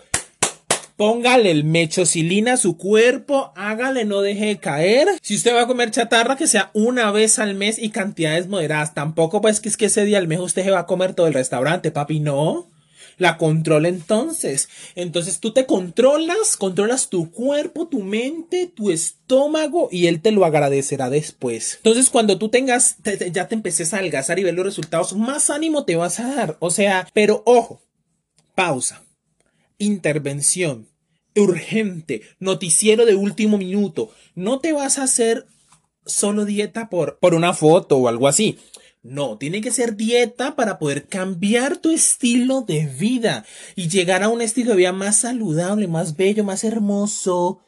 Póngale 0.97 1.50
el 1.50 1.64
mechocilina 1.64 2.54
a 2.54 2.56
su 2.59 2.76
cuerpo, 2.76 3.54
hágale, 3.56 4.04
no 4.04 4.20
deje 4.20 4.47
de 4.47 4.59
caer. 4.59 5.09
Si 5.23 5.35
usted 5.35 5.54
va 5.54 5.62
a 5.62 5.66
comer 5.66 5.92
chatarra, 5.92 6.37
que 6.37 6.47
sea 6.47 6.70
una 6.75 7.11
vez 7.11 7.38
al 7.38 7.54
mes 7.54 7.78
y 7.78 7.88
cantidades 7.88 8.49
moderadas. 8.49 8.92
Tampoco 8.92 9.40
pues 9.40 9.61
que 9.61 9.70
es 9.70 9.78
que 9.78 9.87
ese 9.87 10.04
día 10.04 10.18
al 10.18 10.28
mes 10.28 10.40
usted 10.40 10.62
se 10.62 10.70
va 10.70 10.80
a 10.80 10.87
comer 10.87 11.14
todo 11.14 11.26
el 11.26 11.32
restaurante, 11.32 11.90
papi, 11.90 12.20
no 12.20 12.69
la 13.20 13.36
controla 13.36 13.88
entonces. 13.88 14.68
Entonces 14.94 15.40
tú 15.40 15.52
te 15.52 15.66
controlas, 15.66 16.56
controlas 16.56 17.10
tu 17.10 17.30
cuerpo, 17.30 17.86
tu 17.86 18.00
mente, 18.00 18.66
tu 18.66 18.90
estómago 18.90 19.88
y 19.92 20.06
él 20.06 20.22
te 20.22 20.32
lo 20.32 20.44
agradecerá 20.44 21.10
después. 21.10 21.76
Entonces 21.76 22.08
cuando 22.08 22.38
tú 22.38 22.48
tengas, 22.48 22.96
ya 23.30 23.46
te 23.46 23.54
empeces 23.54 23.92
a 23.92 23.98
adelgazar 23.98 24.38
y 24.38 24.44
ver 24.44 24.54
los 24.54 24.64
resultados, 24.64 25.12
más 25.12 25.50
ánimo 25.50 25.84
te 25.84 25.96
vas 25.96 26.18
a 26.18 26.34
dar. 26.34 26.56
O 26.60 26.70
sea, 26.70 27.06
pero 27.12 27.42
ojo, 27.44 27.82
pausa, 28.54 29.04
intervención 29.76 30.88
urgente, 31.36 32.22
noticiero 32.38 33.04
de 33.04 33.16
último 33.16 33.58
minuto. 33.58 34.10
No 34.34 34.60
te 34.60 34.72
vas 34.72 34.98
a 34.98 35.02
hacer 35.02 35.46
solo 36.06 36.46
dieta 36.46 36.88
por, 36.88 37.18
por 37.18 37.34
una 37.34 37.52
foto 37.52 37.98
o 37.98 38.08
algo 38.08 38.28
así. 38.28 38.58
No, 39.02 39.38
tiene 39.38 39.62
que 39.62 39.71
ser 39.71 39.97
dieta 39.97 40.57
para 40.57 40.78
poder 40.78 41.07
cambiar 41.07 41.78
tu 41.78 41.90
estilo 41.90 42.61
de 42.61 42.85
vida 42.87 43.47
y 43.75 43.88
llegar 43.88 44.23
a 44.23 44.28
un 44.28 44.42
estilo 44.42 44.73
de 44.73 44.76
vida 44.76 44.92
más 44.92 45.16
saludable, 45.16 45.88
más 45.88 46.16
bello, 46.16 46.45
más 46.45 46.64
hermoso. 46.64 47.61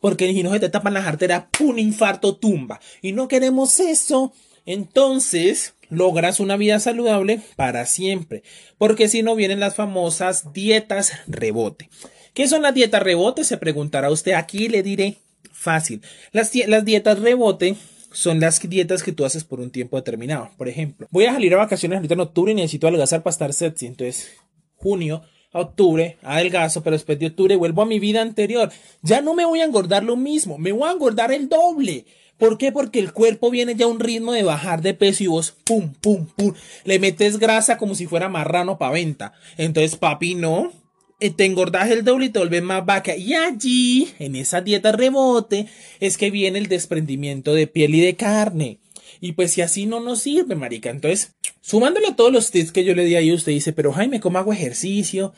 Porque 0.00 0.32
si 0.32 0.42
no 0.42 0.50
se 0.52 0.60
te 0.60 0.70
tapan 0.70 0.94
las 0.94 1.06
arterias, 1.06 1.44
un 1.60 1.78
infarto 1.78 2.36
tumba. 2.36 2.80
Y 3.02 3.12
no 3.12 3.28
queremos 3.28 3.80
eso. 3.80 4.32
Entonces, 4.64 5.74
logras 5.90 6.40
una 6.40 6.56
vida 6.56 6.80
saludable 6.80 7.42
para 7.56 7.84
siempre. 7.84 8.42
Porque 8.78 9.08
si 9.08 9.22
no 9.22 9.34
vienen 9.34 9.60
las 9.60 9.74
famosas 9.74 10.54
dietas 10.54 11.12
rebote. 11.26 11.90
¿Qué 12.32 12.48
son 12.48 12.62
las 12.62 12.72
dietas 12.72 13.02
rebote? 13.02 13.44
Se 13.44 13.58
preguntará 13.58 14.10
usted. 14.10 14.32
Aquí 14.32 14.68
le 14.68 14.82
diré 14.82 15.18
fácil. 15.52 16.00
Las, 16.32 16.54
las 16.54 16.84
dietas 16.86 17.18
rebote 17.18 17.76
son 18.12 18.40
las 18.40 18.60
dietas 18.68 19.02
que 19.02 19.12
tú 19.12 19.24
haces 19.24 19.44
por 19.44 19.60
un 19.60 19.70
tiempo 19.70 19.96
determinado. 19.96 20.50
Por 20.56 20.68
ejemplo, 20.68 21.06
voy 21.10 21.26
a 21.26 21.32
salir 21.32 21.54
a 21.54 21.58
vacaciones 21.58 21.96
ahorita 21.96 22.14
en 22.14 22.20
octubre 22.20 22.52
y 22.52 22.54
necesito 22.54 22.86
adelgazar 22.86 23.22
para 23.22 23.32
estar 23.32 23.52
sexy. 23.52 23.86
Entonces, 23.86 24.32
junio 24.76 25.22
a 25.52 25.60
octubre, 25.60 26.18
adelgazo, 26.22 26.82
pero 26.82 26.94
después 26.94 27.18
de 27.18 27.26
octubre 27.26 27.56
vuelvo 27.56 27.82
a 27.82 27.86
mi 27.86 27.98
vida 27.98 28.20
anterior. 28.20 28.70
Ya 29.02 29.20
no 29.20 29.34
me 29.34 29.44
voy 29.44 29.60
a 29.60 29.64
engordar 29.64 30.04
lo 30.04 30.16
mismo, 30.16 30.58
me 30.58 30.72
voy 30.72 30.88
a 30.88 30.92
engordar 30.92 31.32
el 31.32 31.48
doble. 31.48 32.04
¿Por 32.36 32.56
qué? 32.56 32.70
Porque 32.70 33.00
el 33.00 33.12
cuerpo 33.12 33.50
viene 33.50 33.74
ya 33.74 33.86
a 33.86 33.88
un 33.88 33.98
ritmo 33.98 34.32
de 34.32 34.44
bajar 34.44 34.80
de 34.80 34.94
peso 34.94 35.24
y 35.24 35.26
vos, 35.26 35.56
pum, 35.64 35.92
pum, 36.00 36.26
pum, 36.36 36.54
le 36.84 36.98
metes 37.00 37.38
grasa 37.38 37.78
como 37.78 37.96
si 37.96 38.06
fuera 38.06 38.28
marrano 38.28 38.78
para 38.78 38.92
venta. 38.92 39.32
Entonces, 39.56 39.96
papi, 39.96 40.36
no. 40.36 40.72
Eh, 41.20 41.30
te 41.30 41.44
engordas 41.44 41.90
el 41.90 42.04
doble 42.04 42.26
y 42.26 42.28
te 42.28 42.38
vuelves 42.38 42.62
más 42.62 42.86
vaca. 42.86 43.16
Y 43.16 43.34
allí, 43.34 44.08
en 44.18 44.36
esa 44.36 44.60
dieta 44.60 44.92
rebote, 44.92 45.66
es 45.98 46.16
que 46.16 46.30
viene 46.30 46.58
el 46.58 46.68
desprendimiento 46.68 47.54
de 47.54 47.66
piel 47.66 47.94
y 47.94 48.00
de 48.00 48.14
carne. 48.14 48.78
Y 49.20 49.32
pues 49.32 49.52
si 49.52 49.62
así 49.62 49.86
no 49.86 49.98
nos 49.98 50.20
sirve, 50.20 50.54
marica. 50.54 50.90
Entonces, 50.90 51.34
sumándole 51.60 52.08
a 52.08 52.16
todos 52.16 52.32
los 52.32 52.50
tips 52.52 52.70
que 52.70 52.84
yo 52.84 52.94
le 52.94 53.04
di 53.04 53.16
ahí, 53.16 53.32
usted 53.32 53.52
dice, 53.52 53.72
pero 53.72 53.92
Jaime, 53.92 54.20
¿cómo 54.20 54.38
hago 54.38 54.52
ejercicio? 54.52 55.32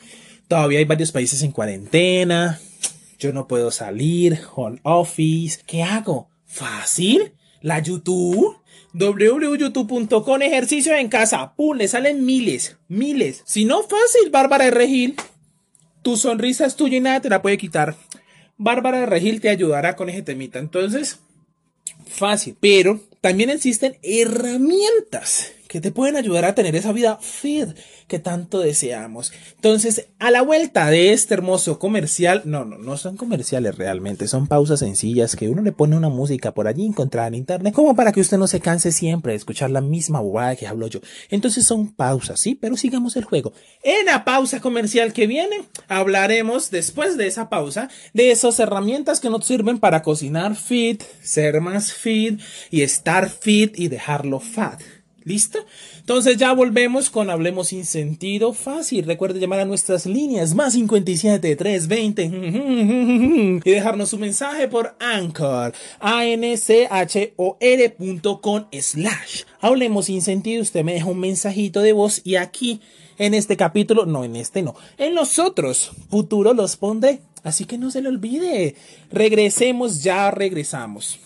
Todavía 0.47 0.79
hay 0.79 0.85
varios 0.85 1.11
países 1.11 1.41
en 1.41 1.51
cuarentena. 1.51 2.59
Yo 3.17 3.33
no 3.33 3.47
puedo 3.47 3.71
salir. 3.71 4.39
Home 4.55 4.79
office. 4.83 5.61
¿Qué 5.65 5.81
hago? 5.81 6.29
¿Fácil? 6.45 7.33
¿La 7.61 7.79
YouTube? 7.79 8.57
www.youtube.com 8.93 10.41
ejercicio 10.41 10.95
en 10.95 11.07
casa. 11.07 11.53
¡Pum! 11.55 11.77
Le 11.77 11.87
salen 11.87 12.25
miles, 12.25 12.77
miles. 12.87 13.41
Si 13.45 13.65
no 13.65 13.83
fácil, 13.83 14.29
Bárbara 14.31 14.65
de 14.65 14.71
Regil. 14.71 15.15
Tu 16.01 16.17
sonrisa 16.17 16.65
es 16.65 16.75
tuya 16.75 16.97
y 16.97 17.01
nada 17.01 17.21
te 17.21 17.29
la 17.29 17.41
puede 17.41 17.57
quitar. 17.57 17.95
Bárbara 18.57 19.05
Regil 19.05 19.41
te 19.41 19.49
ayudará 19.49 19.95
con 19.95 20.09
ese 20.09 20.21
temita. 20.21 20.59
Entonces, 20.59 21.19
fácil. 22.07 22.55
Pero 22.59 22.99
también 23.21 23.49
existen 23.49 23.97
herramientas 24.03 25.53
que 25.71 25.79
te 25.79 25.93
pueden 25.93 26.17
ayudar 26.17 26.43
a 26.43 26.53
tener 26.53 26.75
esa 26.75 26.91
vida 26.91 27.17
fit 27.21 27.69
que 28.09 28.19
tanto 28.19 28.59
deseamos. 28.59 29.31
Entonces, 29.55 30.09
a 30.19 30.29
la 30.29 30.41
vuelta 30.41 30.87
de 30.87 31.13
este 31.13 31.33
hermoso 31.33 31.79
comercial, 31.79 32.41
no, 32.43 32.65
no, 32.65 32.77
no 32.77 32.97
son 32.97 33.15
comerciales 33.15 33.77
realmente, 33.77 34.27
son 34.27 34.47
pausas 34.47 34.81
sencillas 34.81 35.37
que 35.37 35.47
uno 35.47 35.61
le 35.61 35.71
pone 35.71 35.95
una 35.95 36.09
música 36.09 36.53
por 36.53 36.67
allí 36.67 36.85
encontrada 36.85 37.29
en 37.29 37.35
internet, 37.35 37.73
como 37.73 37.95
para 37.95 38.11
que 38.11 38.19
usted 38.19 38.37
no 38.37 38.47
se 38.47 38.59
canse 38.59 38.91
siempre 38.91 39.31
de 39.31 39.37
escuchar 39.37 39.71
la 39.71 39.79
misma 39.79 40.19
bobada 40.19 40.57
que 40.57 40.67
hablo 40.67 40.87
yo. 40.87 40.99
Entonces 41.29 41.65
son 41.65 41.93
pausas, 41.93 42.41
sí, 42.41 42.53
pero 42.53 42.75
sigamos 42.75 43.15
el 43.15 43.23
juego. 43.23 43.53
En 43.81 44.07
la 44.07 44.25
pausa 44.25 44.59
comercial 44.59 45.13
que 45.13 45.25
viene, 45.25 45.63
hablaremos 45.87 46.69
después 46.69 47.15
de 47.15 47.27
esa 47.27 47.47
pausa 47.47 47.87
de 48.13 48.31
esas 48.31 48.59
herramientas 48.59 49.21
que 49.21 49.29
nos 49.29 49.45
sirven 49.45 49.79
para 49.79 50.01
cocinar 50.01 50.57
fit, 50.57 51.01
ser 51.23 51.61
más 51.61 51.93
fit 51.93 52.41
y 52.71 52.81
estar 52.81 53.29
fit 53.29 53.79
y 53.79 53.87
dejarlo 53.87 54.41
fat. 54.41 54.81
¿Listo? 55.23 55.59
Entonces 55.99 56.37
ya 56.37 56.51
volvemos 56.53 57.11
con 57.11 57.29
Hablemos 57.29 57.67
sin 57.67 57.85
sentido 57.85 58.53
fácil. 58.53 59.05
Recuerde 59.05 59.39
llamar 59.39 59.59
a 59.59 59.65
nuestras 59.65 60.07
líneas 60.07 60.55
más 60.55 60.73
57 60.73 61.55
320 61.55 63.61
y 63.63 63.71
dejarnos 63.71 64.09
su 64.09 64.17
mensaje 64.17 64.67
por 64.67 64.95
Anchor, 64.99 65.73
anchor.com 65.99 66.25
slash. 68.71 69.43
Hablemos 69.59 70.05
sin 70.05 70.23
sentido. 70.23 70.63
Usted 70.63 70.83
me 70.83 70.93
deja 70.93 71.05
un 71.05 71.19
mensajito 71.19 71.81
de 71.81 71.93
voz 71.93 72.21
y 72.23 72.37
aquí 72.37 72.81
en 73.19 73.35
este 73.35 73.57
capítulo, 73.57 74.07
no 74.07 74.23
en 74.23 74.35
este 74.35 74.63
no, 74.63 74.73
en 74.97 75.13
los 75.13 75.37
otros 75.37 75.91
futuros 76.09 76.55
los 76.55 76.77
pondré. 76.77 77.21
Así 77.43 77.65
que 77.65 77.77
no 77.77 77.91
se 77.91 78.01
le 78.01 78.09
olvide. 78.09 78.75
Regresemos, 79.11 80.01
ya 80.03 80.31
regresamos. 80.31 81.19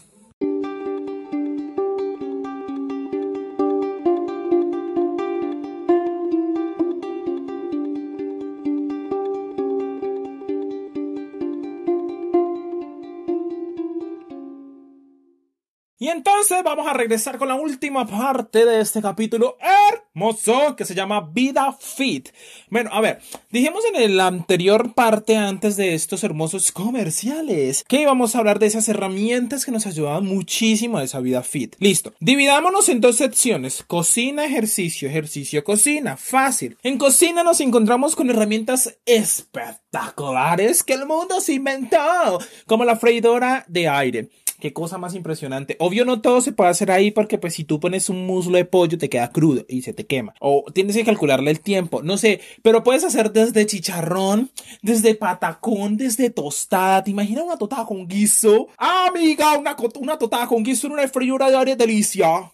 Y 15.97 16.09
entonces 16.09 16.61
vamos 16.61 16.87
a 16.87 16.93
regresar 16.93 17.37
con 17.37 17.47
la 17.47 17.55
última 17.55 18.05
parte 18.05 18.65
de 18.65 18.81
este 18.81 19.01
capítulo 19.01 19.57
hermoso 19.61 20.75
que 20.75 20.83
se 20.83 20.93
llama 20.93 21.21
Vida 21.21 21.71
Fit. 21.79 22.31
Bueno, 22.69 22.89
a 22.91 22.99
ver, 22.99 23.21
dijimos 23.49 23.81
en 23.93 24.17
la 24.17 24.27
anterior 24.27 24.93
parte 24.93 25.37
antes 25.37 25.77
de 25.77 25.93
estos 25.93 26.25
hermosos 26.25 26.73
comerciales 26.73 27.85
que 27.87 28.01
íbamos 28.01 28.35
a 28.35 28.39
hablar 28.39 28.59
de 28.59 28.65
esas 28.65 28.89
herramientas 28.89 29.63
que 29.63 29.71
nos 29.71 29.85
ayudaban 29.85 30.25
muchísimo 30.25 30.97
a 30.97 31.03
esa 31.05 31.21
vida 31.21 31.43
fit. 31.43 31.77
Listo. 31.79 32.13
Dividámonos 32.19 32.89
en 32.89 32.99
dos 32.99 33.15
secciones. 33.15 33.81
Cocina, 33.87 34.43
ejercicio, 34.43 35.07
ejercicio, 35.07 35.63
cocina. 35.63 36.17
Fácil. 36.17 36.77
En 36.83 36.97
cocina 36.97 37.41
nos 37.41 37.61
encontramos 37.61 38.17
con 38.17 38.29
herramientas 38.29 38.97
espectaculares 39.05 40.83
que 40.83 40.91
el 40.91 41.05
mundo 41.05 41.39
se 41.39 41.53
inventó, 41.53 42.37
como 42.65 42.83
la 42.83 42.97
freidora 42.97 43.63
de 43.69 43.87
aire 43.87 44.29
Qué 44.65 44.74
cosa 44.74 44.98
más 44.98 45.13
impresionante. 45.13 45.77
Obvio 45.79 46.05
no 46.05 46.22
todo 46.22 46.41
se 46.41 46.51
puede 46.51 46.72
hacer 46.72 46.89
ahí 46.89 47.12
porque 47.12 47.38
pues 47.38 47.53
si 47.53 47.65
tú 47.65 47.79
pones 47.79 48.10
un 48.10 48.25
muslo 48.25 48.57
de 48.57 48.65
pollo 48.65 48.98
te 48.98 49.10
queda 49.10 49.29
crudo 49.29 49.63
y 49.69 49.84
se 49.84 49.93
te 49.93 50.07
quema. 50.07 50.34
O 50.39 50.65
tienes 50.74 50.95
que 50.95 51.05
calcularle 51.05 51.51
el 51.51 51.60
tiempo, 51.60 52.01
no 52.01 52.17
sé, 52.17 52.41
pero 52.63 52.84
puedes 52.84 53.03
hacer 53.03 53.31
desde 53.31 53.67
chicharrón, 53.67 54.50
desde 54.81 55.13
patacón, 55.13 55.98
desde 55.98 56.31
tostada. 56.31 57.03
¿Te 57.03 57.12
imaginas 57.12 57.43
una 57.43 57.57
tostada 57.57 57.86
con 57.86 58.07
guiso? 58.07 58.69
Ah, 58.79 59.05
amiga, 59.07 59.55
una, 59.55 59.75
una 60.00 60.17
con 60.48 60.63
guiso 60.63 60.88
en 60.88 60.93
una 60.93 61.07
freidora 61.07 61.51
de 61.51 61.57
aire 61.57 61.75
delicia. 61.75 62.51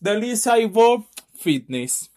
Delicia 0.00 0.58
y 0.58 0.68
fitness. 1.32 2.10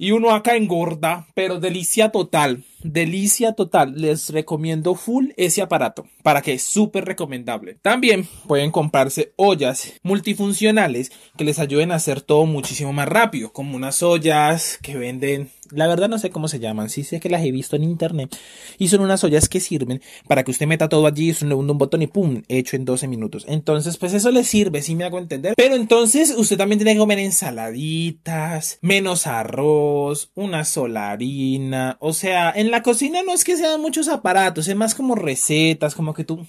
Y 0.00 0.12
uno 0.12 0.30
acá 0.30 0.54
engorda, 0.54 1.26
pero 1.34 1.58
delicia 1.58 2.10
total. 2.10 2.64
Delicia 2.84 3.54
total. 3.54 3.94
Les 3.96 4.30
recomiendo 4.30 4.94
full 4.94 5.30
ese 5.36 5.60
aparato 5.60 6.06
para 6.22 6.40
que 6.40 6.52
es 6.52 6.62
súper 6.62 7.04
recomendable. 7.04 7.74
También 7.82 8.28
pueden 8.46 8.70
comprarse 8.70 9.32
ollas 9.34 9.92
multifuncionales 10.04 11.10
que 11.36 11.42
les 11.42 11.58
ayuden 11.58 11.90
a 11.90 11.96
hacer 11.96 12.20
todo 12.20 12.46
muchísimo 12.46 12.92
más 12.92 13.08
rápido, 13.08 13.52
como 13.52 13.74
unas 13.74 14.02
ollas 14.04 14.78
que 14.82 14.96
venden 14.96 15.50
la 15.70 15.86
verdad 15.86 16.08
no 16.08 16.18
sé 16.18 16.30
cómo 16.30 16.48
se 16.48 16.58
llaman, 16.60 16.90
sí 16.90 17.04
sé 17.04 17.20
que 17.20 17.28
las 17.28 17.42
he 17.42 17.50
visto 17.52 17.76
en 17.76 17.84
internet 17.84 18.36
y 18.78 18.88
son 18.88 19.00
unas 19.00 19.22
ollas 19.24 19.48
que 19.48 19.60
sirven 19.60 20.00
para 20.26 20.44
que 20.44 20.50
usted 20.50 20.66
meta 20.66 20.88
todo 20.88 21.06
allí, 21.06 21.30
es 21.30 21.42
un, 21.42 21.52
un 21.52 21.78
botón 21.78 22.02
y 22.02 22.06
pum, 22.06 22.42
hecho 22.48 22.76
en 22.76 22.84
12 22.84 23.08
minutos. 23.08 23.44
Entonces, 23.48 23.96
pues 23.96 24.14
eso 24.14 24.30
le 24.30 24.44
sirve, 24.44 24.82
sí 24.82 24.94
me 24.94 25.04
hago 25.04 25.18
entender. 25.18 25.54
Pero 25.56 25.74
entonces 25.74 26.34
usted 26.36 26.56
también 26.56 26.78
tiene 26.78 26.92
que 26.92 26.98
comer 26.98 27.18
ensaladitas, 27.18 28.78
menos 28.80 29.26
arroz, 29.26 30.30
una 30.34 30.64
sola 30.64 31.10
harina. 31.10 31.96
O 32.00 32.12
sea, 32.12 32.52
en 32.54 32.70
la 32.70 32.82
cocina 32.82 33.22
no 33.22 33.32
es 33.32 33.44
que 33.44 33.56
sean 33.56 33.80
muchos 33.80 34.08
aparatos, 34.08 34.68
es 34.68 34.76
más 34.76 34.94
como 34.94 35.14
recetas, 35.14 35.94
como 35.94 36.14
que 36.14 36.24
tú 36.24 36.44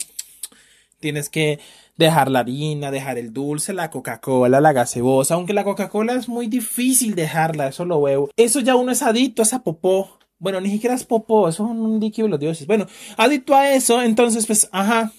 tienes 0.99 1.29
que 1.29 1.59
dejar 1.97 2.31
la 2.31 2.39
harina, 2.39 2.91
dejar 2.91 3.17
el 3.17 3.33
dulce, 3.33 3.73
la 3.73 3.89
Coca-Cola, 3.89 4.61
la 4.61 4.73
gaseosa, 4.73 5.33
aunque 5.35 5.53
la 5.53 5.63
Coca-Cola 5.63 6.13
es 6.13 6.29
muy 6.29 6.47
difícil 6.47 7.15
dejarla, 7.15 7.67
eso 7.67 7.85
lo 7.85 8.01
veo. 8.01 8.29
Eso 8.37 8.61
ya 8.61 8.75
uno 8.75 8.91
es 8.91 9.01
adicto 9.01 9.41
a 9.41 9.45
esa 9.45 9.63
popó. 9.63 10.17
Bueno, 10.37 10.61
ni 10.61 10.69
siquiera 10.69 10.95
es 10.95 11.03
popó, 11.03 11.49
eso 11.49 11.65
es 11.65 11.71
un 11.71 11.99
líquido 11.99 12.27
de 12.27 12.31
los 12.31 12.39
dioses. 12.39 12.67
Bueno, 12.67 12.87
adicto 13.17 13.55
a 13.55 13.73
eso, 13.73 14.01
entonces, 14.01 14.45
pues, 14.47 14.69
ajá, 14.71 15.11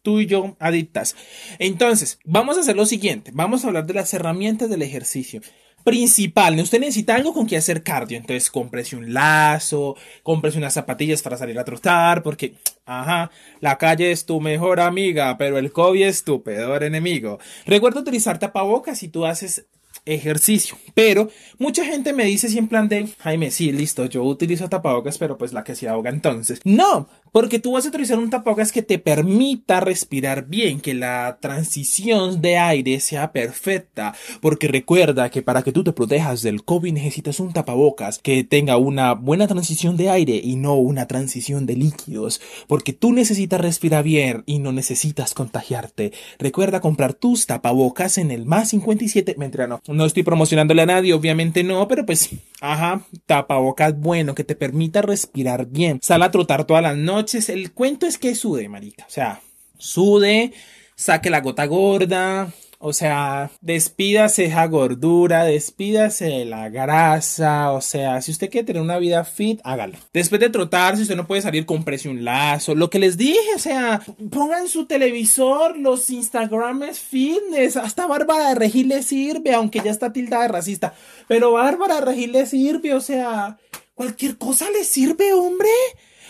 tú 0.00 0.20
y 0.20 0.26
yo 0.26 0.56
adictas. 0.60 1.16
Entonces, 1.58 2.18
vamos 2.24 2.56
a 2.56 2.60
hacer 2.60 2.76
lo 2.76 2.86
siguiente. 2.86 3.32
Vamos 3.34 3.64
a 3.64 3.68
hablar 3.68 3.86
de 3.86 3.94
las 3.94 4.14
herramientas 4.14 4.70
del 4.70 4.82
ejercicio. 4.82 5.40
Principal, 5.84 6.58
usted 6.58 6.80
necesita 6.80 7.14
algo 7.14 7.34
con 7.34 7.46
que 7.46 7.58
hacer 7.58 7.82
cardio. 7.82 8.16
Entonces, 8.16 8.50
cómprese 8.50 8.96
un 8.96 9.12
lazo, 9.12 9.96
cómprese 10.22 10.56
unas 10.56 10.72
zapatillas 10.72 11.20
para 11.20 11.36
salir 11.36 11.58
a 11.58 11.64
trotar, 11.64 12.22
porque, 12.22 12.54
ajá, 12.86 13.30
la 13.60 13.76
calle 13.76 14.10
es 14.10 14.24
tu 14.24 14.40
mejor 14.40 14.80
amiga, 14.80 15.36
pero 15.36 15.58
el 15.58 15.72
COVID 15.72 16.06
es 16.06 16.24
tu 16.24 16.42
peor 16.42 16.84
enemigo. 16.84 17.38
Recuerda 17.66 18.00
utilizar 18.00 18.38
tapabocas 18.38 18.98
si 18.98 19.08
tú 19.08 19.26
haces 19.26 19.66
ejercicio. 20.04 20.76
Pero 20.94 21.30
mucha 21.58 21.84
gente 21.84 22.12
me 22.12 22.24
dice 22.24 22.48
siempre 22.48 22.64
en 22.64 22.68
plan 22.68 22.88
de, 22.88 23.08
Jaime, 23.18 23.50
sí, 23.50 23.72
listo, 23.72 24.06
yo 24.06 24.22
utilizo 24.22 24.68
tapabocas, 24.68 25.18
pero 25.18 25.36
pues 25.36 25.52
la 25.52 25.64
que 25.64 25.74
se 25.74 25.88
ahoga 25.88 26.10
entonces. 26.10 26.60
No, 26.64 27.08
porque 27.34 27.58
tú 27.58 27.72
vas 27.72 27.84
a 27.84 27.88
utilizar 27.88 28.18
un 28.18 28.30
tapabocas 28.30 28.70
que 28.70 28.82
te 28.82 29.00
permita 29.00 29.80
respirar 29.80 30.46
bien, 30.46 30.80
que 30.80 30.94
la 30.94 31.38
transición 31.40 32.40
de 32.40 32.58
aire 32.58 33.00
sea 33.00 33.32
perfecta. 33.32 34.14
Porque 34.40 34.68
recuerda 34.68 35.30
que 35.30 35.42
para 35.42 35.62
que 35.62 35.72
tú 35.72 35.82
te 35.82 35.92
protejas 35.92 36.42
del 36.42 36.64
COVID 36.64 36.92
necesitas 36.92 37.40
un 37.40 37.52
tapabocas 37.52 38.20
que 38.20 38.44
tenga 38.44 38.76
una 38.76 39.14
buena 39.14 39.48
transición 39.48 39.96
de 39.96 40.10
aire 40.10 40.40
y 40.42 40.54
no 40.54 40.74
una 40.74 41.06
transición 41.06 41.66
de 41.66 41.74
líquidos. 41.76 42.40
Porque 42.68 42.92
tú 42.92 43.12
necesitas 43.12 43.60
respirar 43.60 44.04
bien 44.04 44.44
y 44.46 44.60
no 44.60 44.72
necesitas 44.72 45.34
contagiarte. 45.34 46.12
Recuerda 46.38 46.80
comprar 46.80 47.14
tus 47.14 47.46
tapabocas 47.46 48.16
en 48.16 48.30
el 48.30 48.46
más 48.46 48.68
57. 48.68 49.34
Mentira, 49.38 49.66
no. 49.66 49.80
No 49.94 50.04
estoy 50.04 50.22
promocionándole 50.22 50.82
a 50.82 50.86
nadie, 50.86 51.14
obviamente 51.14 51.62
no, 51.62 51.86
pero 51.88 52.04
pues, 52.04 52.30
ajá, 52.60 53.02
tapabocas 53.26 53.98
bueno 53.98 54.34
que 54.34 54.44
te 54.44 54.56
permita 54.56 55.02
respirar 55.02 55.66
bien. 55.66 56.00
Sal 56.02 56.22
a 56.22 56.30
trotar 56.30 56.64
todas 56.64 56.82
las 56.82 56.96
noches 56.96 57.48
el 57.48 57.72
cuento 57.72 58.06
es 58.06 58.18
que 58.18 58.34
sude, 58.34 58.68
marica. 58.68 59.04
O 59.06 59.10
sea, 59.10 59.40
sude, 59.78 60.52
saque 60.96 61.30
la 61.30 61.40
gota 61.40 61.66
gorda, 61.66 62.52
o 62.86 62.92
sea, 62.92 63.50
despídase 63.62 64.44
esa 64.44 64.66
gordura, 64.66 65.44
despídase 65.44 66.26
de 66.26 66.44
la 66.44 66.68
grasa. 66.68 67.72
O 67.72 67.80
sea, 67.80 68.20
si 68.20 68.30
usted 68.30 68.50
quiere 68.50 68.66
tener 68.66 68.82
una 68.82 68.98
vida 68.98 69.24
fit, 69.24 69.58
hágalo. 69.64 69.96
Después 70.12 70.38
de 70.38 70.50
trotar, 70.50 70.94
si 70.96 71.02
usted 71.04 71.16
no 71.16 71.26
puede 71.26 71.40
salir, 71.40 71.64
comprese 71.64 72.10
un 72.10 72.26
lazo. 72.26 72.74
Lo 72.74 72.90
que 72.90 72.98
les 72.98 73.16
dije, 73.16 73.54
o 73.56 73.58
sea, 73.58 74.02
pongan 74.30 74.68
su 74.68 74.84
televisor, 74.84 75.78
los 75.78 76.10
Instagrames 76.10 77.00
fitness. 77.00 77.78
Hasta 77.78 78.06
Bárbara 78.06 78.50
de 78.50 78.56
Regil 78.56 78.88
le 78.88 79.02
sirve, 79.02 79.54
aunque 79.54 79.80
ya 79.80 79.90
está 79.90 80.12
tildada 80.12 80.42
de 80.42 80.48
racista. 80.48 80.92
Pero 81.26 81.52
Bárbara 81.52 81.94
de 81.94 82.00
Regil 82.02 82.32
le 82.32 82.44
sirve, 82.44 82.92
o 82.92 83.00
sea, 83.00 83.56
cualquier 83.94 84.36
cosa 84.36 84.66
le 84.68 84.84
sirve, 84.84 85.32
hombre. 85.32 85.70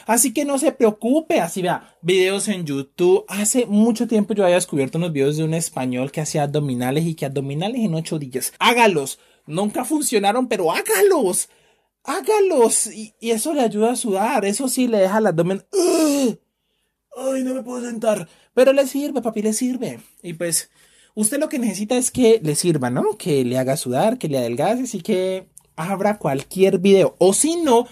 Así 0.06 0.32
que 0.32 0.44
no 0.44 0.58
se 0.58 0.72
preocupe, 0.72 1.40
así 1.40 1.62
vea, 1.62 1.96
videos 2.02 2.48
en 2.48 2.64
YouTube. 2.64 3.24
Hace 3.28 3.66
mucho 3.66 4.06
tiempo 4.06 4.34
yo 4.34 4.44
había 4.44 4.56
descubierto 4.56 4.98
unos 4.98 5.12
videos 5.12 5.36
de 5.36 5.44
un 5.44 5.54
español 5.54 6.12
que 6.12 6.20
hacía 6.20 6.42
abdominales 6.44 7.04
y 7.06 7.14
que 7.14 7.26
abdominales 7.26 7.80
en 7.80 7.94
ocho 7.94 8.18
días. 8.18 8.52
Hágalos. 8.58 9.18
Nunca 9.46 9.84
funcionaron, 9.84 10.48
pero 10.48 10.72
hágalos. 10.72 11.48
Hágalos. 12.02 12.86
Y, 12.88 13.14
eso 13.20 13.54
le 13.54 13.62
ayuda 13.62 13.92
a 13.92 13.96
sudar. 13.96 14.44
Eso 14.44 14.68
sí 14.68 14.88
le 14.88 14.98
deja 14.98 15.18
el 15.18 15.26
abdomen. 15.26 15.64
Ay, 15.72 17.42
no 17.42 17.54
me 17.54 17.62
puedo 17.62 17.84
sentar. 17.84 18.28
Pero 18.54 18.72
le 18.72 18.86
sirve, 18.86 19.22
papi, 19.22 19.42
le 19.42 19.52
sirve. 19.52 20.00
Y 20.22 20.34
pues, 20.34 20.70
usted 21.14 21.38
lo 21.38 21.48
que 21.48 21.58
necesita 21.58 21.96
es 21.96 22.10
que 22.10 22.40
le 22.42 22.54
sirva, 22.54 22.90
¿no? 22.90 23.16
Que 23.18 23.44
le 23.44 23.58
haga 23.58 23.76
sudar, 23.76 24.18
que 24.18 24.28
le 24.28 24.38
adelgaces 24.38 24.94
y 24.94 25.00
que 25.00 25.46
abra 25.76 26.18
cualquier 26.18 26.78
video. 26.78 27.16
O 27.18 27.32
si 27.32 27.56
no, 27.56 27.86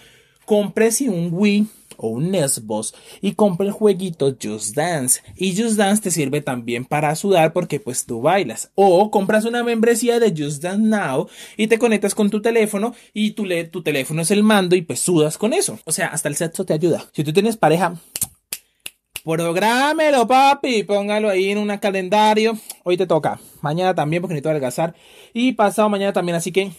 si 0.90 1.09
un 1.09 1.31
Wii 1.33 1.66
o 2.02 2.09
un 2.09 2.30
Nesbos 2.30 2.94
y 3.21 3.32
compra 3.32 3.66
el 3.66 3.73
jueguito 3.73 4.37
Just 4.40 4.75
Dance. 4.75 5.23
Y 5.37 5.56
Just 5.56 5.76
Dance 5.76 6.02
te 6.02 6.11
sirve 6.11 6.40
también 6.40 6.85
para 6.85 7.14
sudar 7.14 7.52
porque 7.52 7.80
pues 7.80 8.04
tú 8.04 8.21
bailas. 8.21 8.71
O 8.75 9.11
compras 9.11 9.44
una 9.44 9.62
membresía 9.62 10.21
de 10.21 10.35
Just 10.37 10.62
Dance 10.62 10.82
Now 10.82 11.28
y 11.56 11.68
te 11.68 11.78
conectas 11.78 12.14
con 12.14 12.30
tu 12.30 12.42
teléfono 12.42 12.94
y 13.14 13.30
tu, 13.30 13.47
tu 13.71 13.82
teléfono 13.82 14.23
es 14.23 14.30
el 14.30 14.42
mando 14.42 14.76
y 14.76 14.82
pues 14.82 15.00
sudas 15.00 15.38
con 15.38 15.52
eso. 15.52 15.78
O 15.85 15.92
sea, 15.92 16.09
hasta 16.09 16.28
el 16.28 16.37
sexo 16.37 16.64
te 16.64 16.75
ayuda. 16.75 17.04
Si 17.12 17.25
tú 17.25 17.32
tienes 17.32 17.56
pareja, 17.56 17.94
Prográmelo, 19.25 20.26
papi. 20.26 20.82
Póngalo 20.82 21.30
ahí 21.30 21.50
en 21.50 21.58
un 21.58 21.76
calendario. 21.78 22.58
Hoy 22.82 22.97
te 22.97 23.06
toca. 23.06 23.38
Mañana 23.60 23.95
también, 23.95 24.21
porque 24.21 24.34
necesito 24.34 24.50
adelgazar. 24.50 24.95
Y 25.32 25.52
pasado 25.52 25.88
mañana 25.88 26.12
también. 26.12 26.34
Así 26.34 26.50
que 26.50 26.73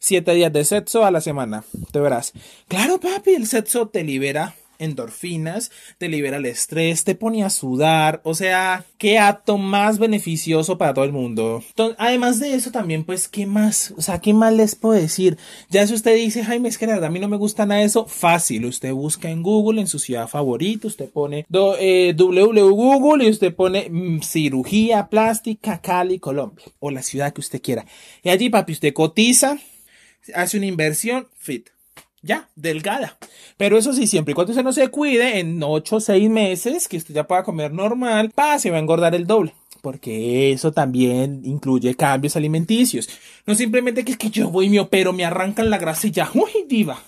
siete 0.00 0.34
días 0.34 0.52
de 0.52 0.64
sexo 0.64 1.04
a 1.04 1.12
la 1.12 1.20
semana. 1.20 1.62
Te 1.92 2.00
verás. 2.00 2.32
Claro, 2.66 2.98
papi, 2.98 3.34
el 3.34 3.46
sexo 3.46 3.86
te 3.86 4.02
libera 4.02 4.56
endorfinas, 4.80 5.70
te 5.98 6.08
libera 6.08 6.38
el 6.38 6.46
estrés, 6.46 7.04
te 7.04 7.14
pone 7.14 7.44
a 7.44 7.50
sudar, 7.50 8.20
o 8.24 8.34
sea, 8.34 8.84
qué 8.98 9.18
acto 9.18 9.58
más 9.58 9.98
beneficioso 9.98 10.78
para 10.78 10.94
todo 10.94 11.04
el 11.04 11.12
mundo. 11.12 11.62
además 11.98 12.40
de 12.40 12.54
eso 12.54 12.70
también, 12.70 13.04
pues, 13.04 13.28
¿qué 13.28 13.46
más? 13.46 13.94
O 13.96 14.02
sea, 14.02 14.20
¿qué 14.20 14.32
más 14.32 14.52
les 14.52 14.74
puedo 14.74 14.98
decir? 14.98 15.36
Ya 15.68 15.86
si 15.86 15.94
usted 15.94 16.16
dice, 16.16 16.42
Jaime, 16.44 16.68
es 16.68 16.78
que 16.78 16.86
nada, 16.86 17.06
a 17.06 17.10
mí 17.10 17.20
no 17.20 17.28
me 17.28 17.36
gusta 17.36 17.66
nada 17.66 17.82
eso, 17.82 18.06
fácil, 18.06 18.64
usted 18.64 18.92
busca 18.92 19.30
en 19.30 19.42
Google, 19.42 19.82
en 19.82 19.86
su 19.86 19.98
ciudad 19.98 20.26
favorita, 20.28 20.88
usted 20.88 21.10
pone 21.10 21.46
eh, 21.78 22.14
www 22.16 22.70
Google 22.80 23.24
y 23.24 23.30
usted 23.30 23.54
pone 23.54 23.90
mm, 23.90 24.22
cirugía 24.22 25.08
plástica 25.08 25.80
Cali, 25.80 26.18
Colombia, 26.18 26.64
o 26.78 26.90
la 26.90 27.02
ciudad 27.02 27.32
que 27.32 27.40
usted 27.40 27.60
quiera. 27.60 27.84
Y 28.22 28.30
allí, 28.30 28.48
papi, 28.48 28.72
usted 28.72 28.94
cotiza, 28.94 29.58
hace 30.34 30.56
una 30.56 30.66
inversión, 30.66 31.28
fit. 31.36 31.68
Ya, 32.22 32.50
delgada. 32.54 33.16
Pero 33.56 33.78
eso 33.78 33.92
sí, 33.94 34.06
siempre 34.06 34.32
y 34.32 34.34
cuando 34.34 34.52
usted 34.52 34.64
no 34.64 34.72
se 34.72 34.88
cuide, 34.88 35.38
en 35.38 35.62
8 35.62 35.96
o 35.96 36.00
6 36.00 36.28
meses, 36.28 36.86
que 36.86 36.98
usted 36.98 37.14
ya 37.14 37.26
pueda 37.26 37.42
comer 37.42 37.72
normal, 37.72 38.30
pa, 38.30 38.58
se 38.58 38.70
va 38.70 38.76
a 38.76 38.80
engordar 38.80 39.14
el 39.14 39.26
doble. 39.26 39.54
Porque 39.80 40.52
eso 40.52 40.72
también 40.72 41.40
incluye 41.44 41.94
cambios 41.94 42.36
alimenticios. 42.36 43.08
No 43.46 43.54
simplemente 43.54 44.04
que 44.04 44.12
es 44.12 44.18
que 44.18 44.28
yo 44.28 44.50
voy 44.50 44.66
y 44.66 44.70
me 44.70 44.80
opero, 44.80 45.14
me 45.14 45.24
arrancan 45.24 45.70
la 45.70 45.78
grasa 45.78 46.08
y 46.08 46.10
ya, 46.10 46.30
uy, 46.34 46.66
diva. 46.68 47.02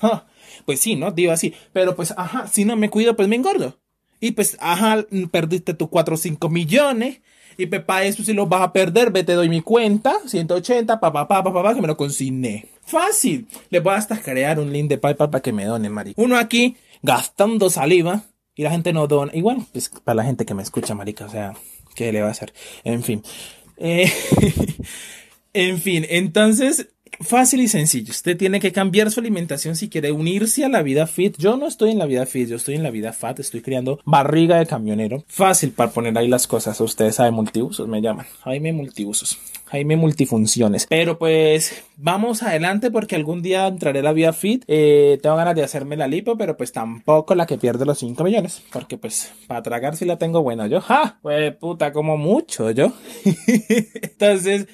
Pues 0.64 0.80
sí, 0.80 0.96
¿no? 0.96 1.10
Diva, 1.10 1.36
sí. 1.36 1.54
Pero 1.72 1.96
pues, 1.96 2.14
ajá, 2.16 2.46
si 2.46 2.64
no 2.64 2.76
me 2.76 2.88
cuido, 2.88 3.16
pues 3.16 3.28
me 3.28 3.36
engordo. 3.36 3.78
Y 4.20 4.30
pues, 4.32 4.56
ajá, 4.60 5.04
perdiste 5.30 5.74
tus 5.74 5.88
4 5.88 6.14
o 6.14 6.18
5 6.18 6.48
millones. 6.48 7.20
Y 7.58 7.66
pepa, 7.66 8.04
eso 8.04 8.22
si 8.22 8.32
lo 8.32 8.46
vas 8.46 8.62
a 8.62 8.72
perder, 8.72 9.10
ve, 9.10 9.24
te 9.24 9.34
doy 9.34 9.48
mi 9.48 9.60
cuenta, 9.60 10.14
180, 10.24 11.00
papá, 11.00 11.28
papá, 11.28 11.52
papá, 11.52 11.74
que 11.74 11.82
me 11.82 11.88
lo 11.88 11.96
consigné. 11.96 12.66
Fácil. 12.84 13.46
Le 13.70 13.80
voy 13.80 13.94
hasta 13.94 14.20
crear 14.20 14.58
un 14.58 14.72
link 14.72 14.88
de 14.88 14.98
PayPal 14.98 15.30
para 15.30 15.42
que 15.42 15.52
me 15.52 15.64
donen, 15.64 15.92
marica. 15.92 16.20
Uno 16.20 16.36
aquí 16.36 16.76
gastando 17.02 17.70
saliva 17.70 18.24
y 18.54 18.62
la 18.62 18.70
gente 18.70 18.92
no 18.92 19.06
dona. 19.06 19.32
Igual, 19.34 19.64
pues 19.72 19.88
para 19.88 20.16
la 20.16 20.24
gente 20.24 20.44
que 20.44 20.54
me 20.54 20.62
escucha, 20.62 20.94
marica, 20.94 21.24
o 21.24 21.30
sea, 21.30 21.54
¿qué 21.94 22.12
le 22.12 22.20
va 22.20 22.28
a 22.28 22.32
hacer? 22.32 22.52
En 22.84 23.02
fin. 23.02 23.22
Eh, 23.76 24.12
en 25.52 25.80
fin, 25.80 26.06
entonces 26.08 26.88
Fácil 27.20 27.60
y 27.60 27.68
sencillo. 27.68 28.10
Usted 28.10 28.36
tiene 28.36 28.58
que 28.60 28.72
cambiar 28.72 29.10
su 29.10 29.20
alimentación 29.20 29.76
si 29.76 29.88
quiere 29.88 30.12
unirse 30.12 30.64
a 30.64 30.68
la 30.68 30.82
vida 30.82 31.06
fit. 31.06 31.36
Yo 31.38 31.56
no 31.56 31.66
estoy 31.66 31.90
en 31.90 31.98
la 31.98 32.06
vida 32.06 32.26
fit, 32.26 32.48
yo 32.48 32.56
estoy 32.56 32.74
en 32.74 32.82
la 32.82 32.90
vida 32.90 33.12
fat. 33.12 33.38
Estoy 33.38 33.60
criando 33.60 34.00
barriga 34.04 34.58
de 34.58 34.66
camionero. 34.66 35.24
Fácil 35.28 35.70
para 35.72 35.90
poner 35.90 36.16
ahí 36.18 36.28
las 36.28 36.46
cosas. 36.46 36.80
Ustedes 36.80 37.16
saben, 37.16 37.34
multiusos 37.34 37.86
me 37.86 38.00
llaman. 38.00 38.26
Jaime 38.42 38.72
multiusos. 38.72 39.38
Jaime 39.66 39.96
multifunciones. 39.96 40.86
Pero 40.88 41.18
pues 41.18 41.84
vamos 41.96 42.42
adelante 42.42 42.90
porque 42.90 43.16
algún 43.16 43.40
día 43.40 43.66
entraré 43.66 44.00
a 44.00 44.02
la 44.02 44.12
vida 44.12 44.32
fit. 44.32 44.64
Eh, 44.66 45.18
tengo 45.22 45.36
ganas 45.36 45.54
de 45.54 45.62
hacerme 45.62 45.96
la 45.96 46.08
lipo, 46.08 46.36
pero 46.36 46.56
pues 46.56 46.72
tampoco 46.72 47.34
la 47.34 47.46
que 47.46 47.58
pierde 47.58 47.84
los 47.84 47.98
5 47.98 48.22
millones. 48.24 48.62
Porque 48.72 48.98
pues 48.98 49.32
para 49.46 49.62
tragar 49.62 49.96
si 49.96 50.04
la 50.04 50.18
tengo 50.18 50.42
buena 50.42 50.66
yo. 50.66 50.80
¡Ja! 50.80 51.18
Pues 51.22 51.54
puta, 51.56 51.92
como 51.92 52.16
mucho 52.16 52.70
yo. 52.70 52.92
Entonces, 54.02 54.66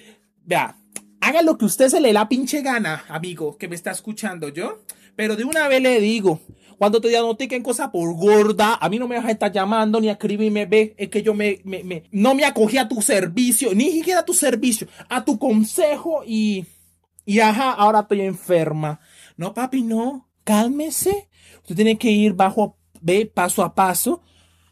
vea 0.45 0.77
haga 1.21 1.43
lo 1.43 1.59
que 1.59 1.65
usted 1.65 1.89
se 1.89 2.01
le 2.01 2.13
la 2.13 2.29
pinche 2.29 2.63
gana, 2.63 3.05
amigo, 3.09 3.57
que 3.57 3.69
me 3.69 3.75
está 3.75 3.91
escuchando 3.91 4.49
yo. 4.49 4.83
Pero 5.17 5.37
de 5.37 5.45
una 5.45 5.67
vez 5.69 5.83
le 5.83 6.01
digo, 6.01 6.41
cuando 6.79 7.01
te 7.01 7.09
diagnostiquen 7.09 7.63
cosa 7.63 7.91
por 7.91 8.15
gorda, 8.15 8.79
a 8.81 8.89
mí 8.89 8.99
no 8.99 9.09
me 9.09 9.17
vas 9.17 9.27
a 9.27 9.33
estar 9.33 9.51
llamando 9.51 10.01
ni 10.01 10.09
a 10.09 10.13
escribirme, 10.13 10.67
ve, 10.67 10.95
es 10.97 11.09
que 11.09 11.23
yo 11.23 11.35
me, 11.35 11.61
me, 11.65 11.83
me, 11.83 12.05
no 12.13 12.35
me 12.35 12.45
acogí 12.45 12.79
a 12.79 12.89
tu 12.89 13.03
servicio, 13.03 13.75
ni 13.75 13.91
siquiera 13.91 14.21
a 14.21 14.25
tu 14.25 14.33
servicio, 14.33 14.87
a 15.09 15.25
tu 15.25 15.39
consejo 15.39 16.23
y, 16.25 16.67
y 17.25 17.41
ajá, 17.41 17.73
ahora 17.73 18.01
estoy 18.01 18.21
enferma. 18.21 19.01
No, 19.37 19.55
papi, 19.55 19.83
no, 19.83 20.29
cálmese. 20.45 21.29
Usted 21.63 21.75
tiene 21.75 21.99
que 21.99 22.11
ir 22.11 22.35
bajo, 22.35 22.79
ve, 23.01 23.27
paso 23.27 23.65
a 23.65 23.75
paso 23.75 24.23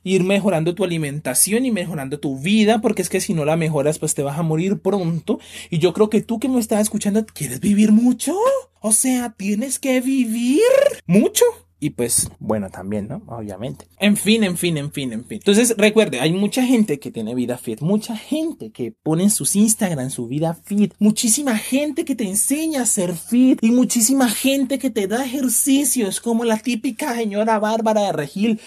ir 0.07 0.23
mejorando 0.23 0.75
tu 0.77 0.85
alimentación 0.85 1.67
y 1.67 1.73
mejorando 1.73 2.21
tu 2.21 2.39
vida, 2.39 2.81
porque 2.81 3.03
es 3.03 3.09
que 3.09 3.21
si 3.21 3.35
no 3.35 3.45
la 3.45 3.57
mejoras, 3.57 3.99
pues 3.99 4.15
te 4.15 4.23
vas 4.23 4.39
a 4.39 4.43
morir 4.45 4.79
pronto. 4.79 5.41
Y 5.69 5.79
yo 5.81 5.93
creo 5.93 6.09
que 6.09 6.23
tú 6.23 6.39
que 6.39 6.49
me 6.49 6.61
estás 6.61 6.81
escuchando, 6.81 7.27
¿quieres 7.27 7.59
vivir 7.59 7.91
mucho? 7.91 8.37
O 8.81 8.93
sea, 8.93 9.35
tienes 9.37 9.81
que 9.81 10.01
vivir 10.01 10.63
mucho. 11.07 11.45
y 11.79 11.91
pues 11.91 12.31
bueno 12.39 12.71
también, 12.71 13.09
¿no? 13.09 13.23
Obviamente. 13.27 13.87
En 13.99 14.17
fin, 14.17 14.45
en 14.45 14.57
fin, 14.57 14.79
en 14.79 14.93
fin, 14.93 15.13
en 15.13 15.25
fin. 15.25 15.39
Entonces 15.39 15.75
recuerde, 15.77 16.21
hay 16.21 16.33
mucha 16.33 16.65
gente 16.65 16.99
que 16.99 17.11
tiene 17.11 17.35
vida 17.35 17.59
fit, 17.59 17.81
mucha 17.81 18.17
gente 18.17 18.71
que 18.71 18.93
pone 18.93 19.25
en 19.25 19.31
sus 19.31 19.57
Instagram 19.57 20.11
su 20.11 20.27
vida 20.27 20.55
fit, 20.55 20.95
muchísima 20.99 21.59
gente 21.59 22.05
que 22.05 22.15
te 22.15 22.29
enseña 22.29 22.83
a 22.83 22.87
ser 22.87 23.15
fit 23.15 23.59
y 23.61 23.73
muchísima 23.73 24.31
gente 24.31 24.79
que 24.79 24.91
te 24.91 25.07
da 25.07 25.25
ejercicios 25.25 26.21
como 26.21 26.45
la 26.45 26.59
típica 26.59 27.15
señora 27.15 27.59
Bárbara 27.59 28.03
de 28.03 28.13
Regil, 28.13 28.61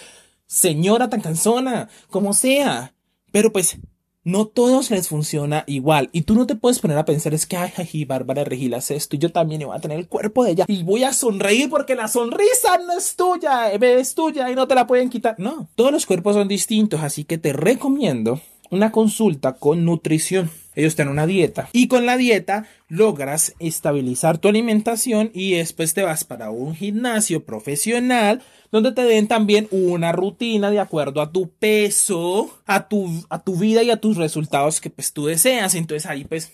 señora 0.50 1.08
tan 1.08 1.20
cansona, 1.20 1.88
como 2.10 2.34
sea. 2.34 2.92
Pero 3.30 3.52
pues 3.52 3.78
no 4.24 4.46
todos 4.46 4.90
les 4.90 5.08
funciona 5.08 5.62
igual. 5.66 6.10
Y 6.12 6.22
tú 6.22 6.34
no 6.34 6.46
te 6.46 6.56
puedes 6.56 6.80
poner 6.80 6.98
a 6.98 7.04
pensar, 7.04 7.32
es 7.32 7.46
que, 7.46 7.56
ay, 7.56 7.72
ay, 7.76 8.04
Bárbara 8.04 8.44
Regil 8.44 8.74
hace 8.74 8.96
esto 8.96 9.16
y 9.16 9.20
yo 9.20 9.30
también 9.30 9.62
voy 9.64 9.76
a 9.76 9.80
tener 9.80 9.98
el 9.98 10.08
cuerpo 10.08 10.44
de 10.44 10.50
ella. 10.50 10.64
Y 10.66 10.82
voy 10.82 11.04
a 11.04 11.12
sonreír 11.12 11.70
porque 11.70 11.94
la 11.94 12.08
sonrisa 12.08 12.78
no 12.84 12.98
es 12.98 13.14
tuya, 13.14 13.72
es 13.72 14.14
tuya 14.14 14.50
y 14.50 14.56
no 14.56 14.66
te 14.66 14.74
la 14.74 14.86
pueden 14.86 15.08
quitar. 15.08 15.36
No, 15.38 15.68
todos 15.76 15.92
los 15.92 16.04
cuerpos 16.04 16.34
son 16.34 16.48
distintos, 16.48 17.00
así 17.00 17.24
que 17.24 17.38
te 17.38 17.52
recomiendo 17.52 18.40
una 18.70 18.92
consulta 18.92 19.54
con 19.54 19.84
nutrición. 19.84 20.50
Ellos 20.74 20.94
tienen 20.94 21.12
una 21.12 21.26
dieta 21.26 21.68
y 21.72 21.88
con 21.88 22.06
la 22.06 22.16
dieta 22.16 22.66
logras 22.88 23.54
estabilizar 23.58 24.38
tu 24.38 24.48
alimentación 24.48 25.30
y 25.34 25.54
después 25.54 25.94
te 25.94 26.02
vas 26.02 26.24
para 26.24 26.50
un 26.50 26.74
gimnasio 26.74 27.44
profesional 27.44 28.42
donde 28.70 28.92
te 28.92 29.02
den 29.02 29.26
también 29.26 29.66
una 29.72 30.12
rutina 30.12 30.70
de 30.70 30.78
acuerdo 30.78 31.20
a 31.20 31.32
tu 31.32 31.50
peso, 31.50 32.56
a 32.66 32.88
tu, 32.88 33.24
a 33.28 33.42
tu 33.42 33.56
vida 33.56 33.82
y 33.82 33.90
a 33.90 34.00
tus 34.00 34.16
resultados 34.16 34.80
que 34.80 34.90
pues 34.90 35.12
tú 35.12 35.26
deseas. 35.26 35.74
Entonces 35.74 36.08
ahí 36.08 36.24
pues 36.24 36.52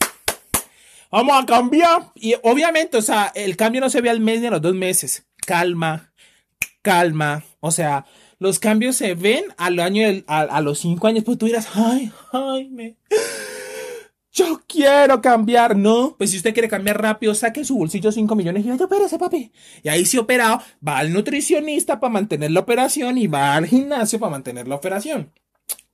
vamos 1.11 1.37
a 1.41 1.47
cambiar. 1.47 2.11
Y 2.15 2.35
obviamente, 2.43 2.97
o 2.97 3.03
sea, 3.03 3.33
el 3.35 3.57
cambio 3.57 3.81
no 3.81 3.91
se 3.91 4.01
ve 4.01 4.11
al 4.11 4.21
mes 4.21 4.41
ni 4.41 4.47
a 4.47 4.51
los 4.51 4.63
dos 4.63 4.75
meses. 4.75 5.27
Calma, 5.47 6.13
calma. 6.83 7.45
O 7.61 7.71
sea, 7.71 8.07
los 8.39 8.59
cambios 8.59 8.97
se 8.97 9.15
ven 9.15 9.45
al 9.57 9.79
año, 9.81 10.07
a, 10.27 10.41
a 10.41 10.61
los 10.61 10.79
cinco 10.79 11.07
años, 11.07 11.25
pues 11.25 11.39
tú 11.39 11.47
dirás, 11.47 11.69
ay, 11.75 12.13
ay, 12.33 12.69
me 12.69 12.97
yo 14.37 14.61
quiero 14.67 15.23
cambiar, 15.23 15.77
¿no? 15.79 16.15
Pues 16.19 16.31
si 16.31 16.37
usted 16.37 16.53
quiere 16.53 16.69
cambiar 16.69 17.01
rápido, 17.01 17.35
saque 17.35 17.65
su 17.65 17.79
bolsillo 17.79 18.13
5 18.13 18.37
millones 18.37 18.67
y 18.67 18.69
vaya, 18.69 18.85
opérese, 18.85 19.19
papi. 19.19 19.51
Y 19.83 19.89
ahí 19.89 20.05
si 20.05 20.19
operado, 20.19 20.61
va 20.87 20.99
al 20.99 21.11
nutricionista 21.11 21.99
para 21.99 22.13
mantener 22.13 22.51
la 22.51 22.61
operación 22.61 23.17
y 23.17 23.29
va 23.29 23.55
al 23.55 23.67
gimnasio 23.67 24.21
para 24.21 24.33
mantener 24.33 24.69
la 24.69 24.75
operación. 24.75 25.33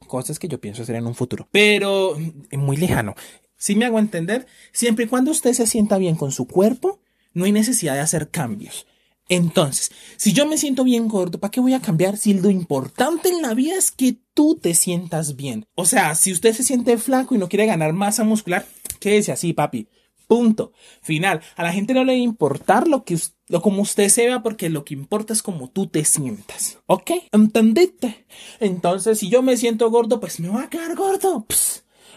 Cosas 0.09 0.41
que 0.41 0.49
yo 0.49 0.61
pienso 0.61 0.83
hacer 0.83 0.97
en 0.97 1.07
un 1.07 1.15
futuro. 1.15 1.47
Pero 1.53 2.19
muy 2.51 2.77
lejano. 2.77 3.15
Si 3.57 3.77
me 3.77 3.85
hago 3.85 4.01
entender, 4.01 4.49
siempre 4.73 5.05
y 5.05 5.09
cuando 5.09 5.31
usted 5.31 5.53
se 5.53 5.69
sienta 5.69 5.97
bien 5.97 6.17
con 6.17 6.33
su 6.33 6.49
cuerpo, 6.49 6.99
no 7.35 7.45
hay 7.45 7.53
necesidad 7.53 7.95
de 7.95 8.01
hacer 8.01 8.29
cambios. 8.29 8.89
Entonces, 9.29 9.91
si 10.17 10.33
yo 10.33 10.47
me 10.47 10.59
siento 10.59 10.85
bien 10.85 11.09
gordo, 11.09 11.39
¿para 11.39 11.51
qué 11.51 11.61
voy 11.61 11.75
a 11.75 11.81
cambiar 11.81 12.17
si 12.17 12.35
lo 12.35 12.51
importante 12.51 13.29
en 13.29 13.43
la 13.43 13.55
vida 13.55 13.77
es 13.77 13.91
que 13.91 14.17
tú 14.35 14.59
te 14.61 14.75
sientas 14.75 15.37
bien? 15.37 15.67
O 15.75 15.85
sea, 15.85 16.15
si 16.15 16.33
usted 16.33 16.53
se 16.53 16.65
siente 16.65 16.99
flaco 16.99 17.35
y 17.35 17.39
no 17.39 17.49
quiere 17.49 17.67
ganar 17.67 17.93
masa 17.93 18.25
muscular, 18.25 18.67
quédese 19.01 19.33
así, 19.33 19.53
papi. 19.53 19.89
Punto. 20.27 20.73
Final. 21.03 21.43
A 21.57 21.63
la 21.63 21.73
gente 21.73 21.95
no 21.95 22.05
le 22.05 22.13
va 22.13 22.17
a 22.17 22.23
importar 22.23 22.89
lo 22.89 23.05
que 23.05 23.19
lo 23.49 23.61
como 23.61 23.83
usted 23.83 24.09
se 24.09 24.27
vea 24.27 24.43
porque 24.43 24.71
lo 24.71 24.85
que 24.85 24.95
importa 24.95 25.35
es 25.35 25.43
como 25.43 25.69
tú 25.69 25.87
te 25.87 26.05
sientas. 26.07 26.79
¿Ok? 26.87 27.11
¿Entendiste? 27.33 28.25
Entonces, 28.59 29.19
si 29.19 29.29
yo 29.29 29.43
me 29.43 29.59
siento 29.59 29.91
gordo, 29.91 30.21
pues 30.21 30.41
me 30.41 30.49
voy 30.49 30.63
a 30.63 30.71
quedar 30.71 30.95
gordo. 30.97 31.47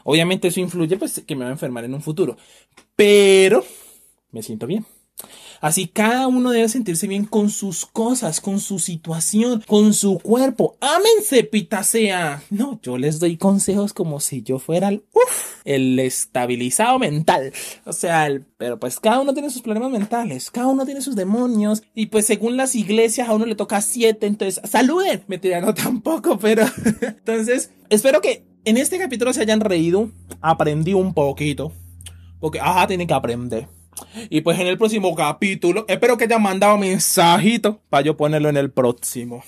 Obviamente 0.05 0.47
eso 0.47 0.61
influye 0.61 0.97
pues 0.97 1.23
que 1.27 1.35
me 1.35 1.43
va 1.43 1.49
a 1.49 1.53
enfermar 1.53 1.83
en 1.83 1.93
un 1.93 2.01
futuro. 2.01 2.37
Pero 2.95 3.65
me 4.31 4.41
siento 4.43 4.65
bien. 4.65 4.85
Así 5.65 5.87
cada 5.87 6.27
uno 6.27 6.51
debe 6.51 6.69
sentirse 6.69 7.07
bien 7.07 7.25
con 7.25 7.49
sus 7.49 7.87
cosas, 7.87 8.39
con 8.39 8.59
su 8.59 8.77
situación, 8.77 9.63
con 9.65 9.95
su 9.95 10.19
cuerpo. 10.19 10.77
Ámense, 10.79 11.43
pitasea. 11.43 12.43
No, 12.51 12.79
yo 12.83 12.99
les 12.99 13.17
doy 13.17 13.35
consejos 13.37 13.91
como 13.91 14.19
si 14.19 14.43
yo 14.43 14.59
fuera 14.59 14.89
el, 14.89 15.01
el 15.63 15.97
estabilizado 15.97 16.99
mental. 16.99 17.51
O 17.83 17.93
sea, 17.93 18.27
el, 18.27 18.45
pero 18.57 18.79
pues 18.79 18.99
cada 18.99 19.19
uno 19.19 19.33
tiene 19.33 19.49
sus 19.49 19.63
problemas 19.63 19.89
mentales, 19.89 20.51
cada 20.51 20.67
uno 20.67 20.85
tiene 20.85 21.01
sus 21.01 21.15
demonios. 21.15 21.81
Y 21.95 22.05
pues 22.05 22.27
según 22.27 22.57
las 22.57 22.75
iglesias 22.75 23.27
a 23.27 23.33
uno 23.33 23.47
le 23.47 23.55
toca 23.55 23.81
siete, 23.81 24.27
entonces 24.27 24.61
saluden. 24.69 25.23
Me 25.25 25.39
no 25.61 25.73
tampoco, 25.73 26.37
pero 26.37 26.63
entonces 27.01 27.71
espero 27.89 28.21
que 28.21 28.45
en 28.65 28.77
este 28.77 28.99
capítulo 28.99 29.33
se 29.33 29.41
hayan 29.41 29.61
reído, 29.61 30.11
aprendí 30.41 30.93
un 30.93 31.15
poquito. 31.15 31.71
Porque, 32.39 32.59
ajá, 32.59 32.85
tienen 32.85 33.07
que 33.07 33.15
aprender. 33.15 33.67
Y 34.29 34.41
pues 34.41 34.59
en 34.59 34.67
el 34.67 34.77
próximo 34.77 35.15
capítulo, 35.15 35.85
espero 35.87 36.17
que 36.17 36.25
hayan 36.25 36.41
mandado 36.41 36.77
mensajito 36.77 37.81
para 37.89 38.03
yo 38.03 38.17
ponerlo 38.17 38.49
en 38.49 38.57
el 38.57 38.71
próximo. 38.71 39.43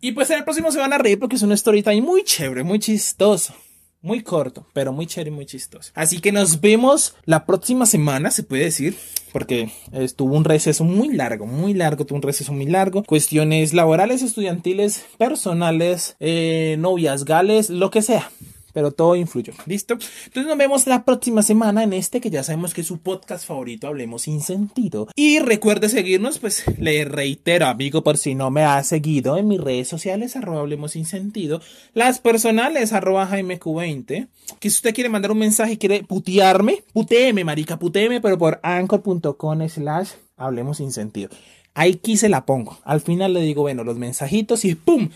Y 0.00 0.12
pues 0.12 0.30
en 0.30 0.38
el 0.38 0.44
próximo 0.44 0.70
se 0.70 0.78
van 0.78 0.92
a 0.92 0.98
reír 0.98 1.18
porque 1.18 1.36
es 1.36 1.42
una 1.42 1.56
storytime 1.56 2.02
muy 2.02 2.22
chévere, 2.24 2.62
muy 2.62 2.78
chistoso. 2.78 3.54
Muy 4.02 4.22
corto, 4.22 4.66
pero 4.72 4.92
muy 4.92 5.06
chévere 5.06 5.30
y 5.30 5.34
muy 5.34 5.46
chistoso. 5.46 5.90
Así 5.94 6.20
que 6.20 6.30
nos 6.30 6.60
vemos 6.60 7.16
la 7.24 7.44
próxima 7.44 7.86
semana, 7.86 8.30
se 8.30 8.44
puede 8.44 8.64
decir, 8.64 8.96
porque 9.32 9.72
estuvo 9.90 10.36
un 10.36 10.44
receso 10.44 10.84
muy 10.84 11.08
largo, 11.08 11.46
muy 11.46 11.74
largo, 11.74 12.06
tuvo 12.06 12.16
un 12.16 12.22
receso 12.22 12.52
muy 12.52 12.66
largo. 12.66 13.02
Cuestiones 13.02 13.74
laborales, 13.74 14.22
estudiantiles, 14.22 15.04
personales, 15.18 16.14
eh, 16.20 16.76
novias 16.78 17.24
gales, 17.24 17.68
lo 17.68 17.90
que 17.90 18.02
sea 18.02 18.30
pero 18.76 18.90
todo 18.90 19.16
influyó. 19.16 19.54
¿Listo? 19.64 19.94
Entonces 19.94 20.44
nos 20.44 20.58
vemos 20.58 20.86
la 20.86 21.06
próxima 21.06 21.42
semana 21.42 21.82
en 21.82 21.94
este 21.94 22.20
que 22.20 22.28
ya 22.28 22.42
sabemos 22.42 22.74
que 22.74 22.82
es 22.82 22.86
su 22.86 22.98
podcast 22.98 23.46
favorito, 23.46 23.86
Hablemos 23.86 24.20
sin 24.20 24.42
sentido. 24.42 25.08
Y 25.14 25.38
recuerde 25.38 25.88
seguirnos, 25.88 26.38
pues 26.38 26.62
le 26.78 27.06
reitero, 27.06 27.68
amigo, 27.68 28.04
por 28.04 28.18
si 28.18 28.34
no 28.34 28.50
me 28.50 28.64
ha 28.64 28.82
seguido 28.82 29.38
en 29.38 29.48
mis 29.48 29.62
redes 29.62 29.88
sociales, 29.88 30.36
arroba 30.36 30.60
Hablemos 30.60 30.92
sin 30.92 31.06
sentido. 31.06 31.62
Las 31.94 32.18
personales, 32.18 32.92
arroba 32.92 33.26
JaimeQ20. 33.26 34.28
Que 34.60 34.68
si 34.68 34.76
usted 34.76 34.94
quiere 34.94 35.08
mandar 35.08 35.30
un 35.30 35.38
mensaje 35.38 35.72
y 35.72 35.76
quiere 35.78 36.02
putearme, 36.02 36.84
puteeme, 36.92 37.44
marica, 37.44 37.78
puteeme, 37.78 38.20
pero 38.20 38.36
por 38.36 38.60
anchor.com 38.62 39.68
slash 39.70 40.10
Hablemos 40.36 40.76
sin 40.76 40.92
sentido. 40.92 41.30
Aquí 41.72 42.18
se 42.18 42.28
la 42.28 42.44
pongo. 42.44 42.76
Al 42.84 43.00
final 43.00 43.32
le 43.32 43.40
digo, 43.40 43.62
bueno, 43.62 43.84
los 43.84 43.96
mensajitos 43.96 44.66
y 44.66 44.74
¡pum! 44.74 45.08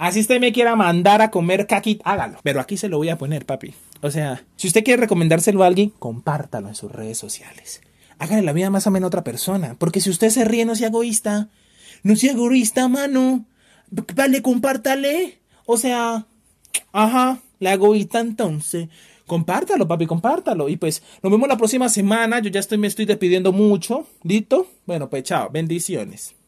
Así 0.00 0.20
usted 0.20 0.40
me 0.40 0.50
quiera 0.50 0.76
mandar 0.76 1.20
a 1.20 1.30
comer 1.30 1.66
kaki, 1.66 2.00
hágalo. 2.04 2.38
Pero 2.42 2.58
aquí 2.58 2.78
se 2.78 2.88
lo 2.88 2.96
voy 2.96 3.10
a 3.10 3.18
poner, 3.18 3.44
papi. 3.44 3.74
O 4.00 4.10
sea, 4.10 4.42
si 4.56 4.66
usted 4.66 4.82
quiere 4.82 5.02
recomendárselo 5.02 5.62
a 5.62 5.66
alguien, 5.66 5.90
compártalo 5.90 6.68
en 6.68 6.74
sus 6.74 6.90
redes 6.90 7.18
sociales. 7.18 7.82
Hágale 8.18 8.40
la 8.40 8.54
vida 8.54 8.70
más 8.70 8.86
amena 8.86 9.04
a 9.04 9.08
otra 9.08 9.24
persona. 9.24 9.76
Porque 9.78 10.00
si 10.00 10.08
usted 10.08 10.30
se 10.30 10.46
ríe, 10.46 10.64
no 10.64 10.74
sea 10.74 10.88
egoísta. 10.88 11.50
No 12.02 12.16
sea 12.16 12.32
egoísta, 12.32 12.88
mano. 12.88 13.44
Vale, 14.16 14.40
compártale. 14.40 15.38
O 15.66 15.76
sea, 15.76 16.24
ajá, 16.92 17.40
la 17.58 17.74
egoísta 17.74 18.20
entonces. 18.20 18.88
Compártalo, 19.26 19.86
papi, 19.86 20.06
compártalo. 20.06 20.70
Y 20.70 20.78
pues 20.78 21.02
nos 21.22 21.30
vemos 21.30 21.46
la 21.46 21.58
próxima 21.58 21.90
semana. 21.90 22.38
Yo 22.38 22.48
ya 22.48 22.60
estoy, 22.60 22.78
me 22.78 22.86
estoy 22.86 23.04
despidiendo 23.04 23.52
mucho. 23.52 24.06
¿Listo? 24.22 24.66
Bueno, 24.86 25.10
pues 25.10 25.24
chao. 25.24 25.50
Bendiciones. 25.50 26.39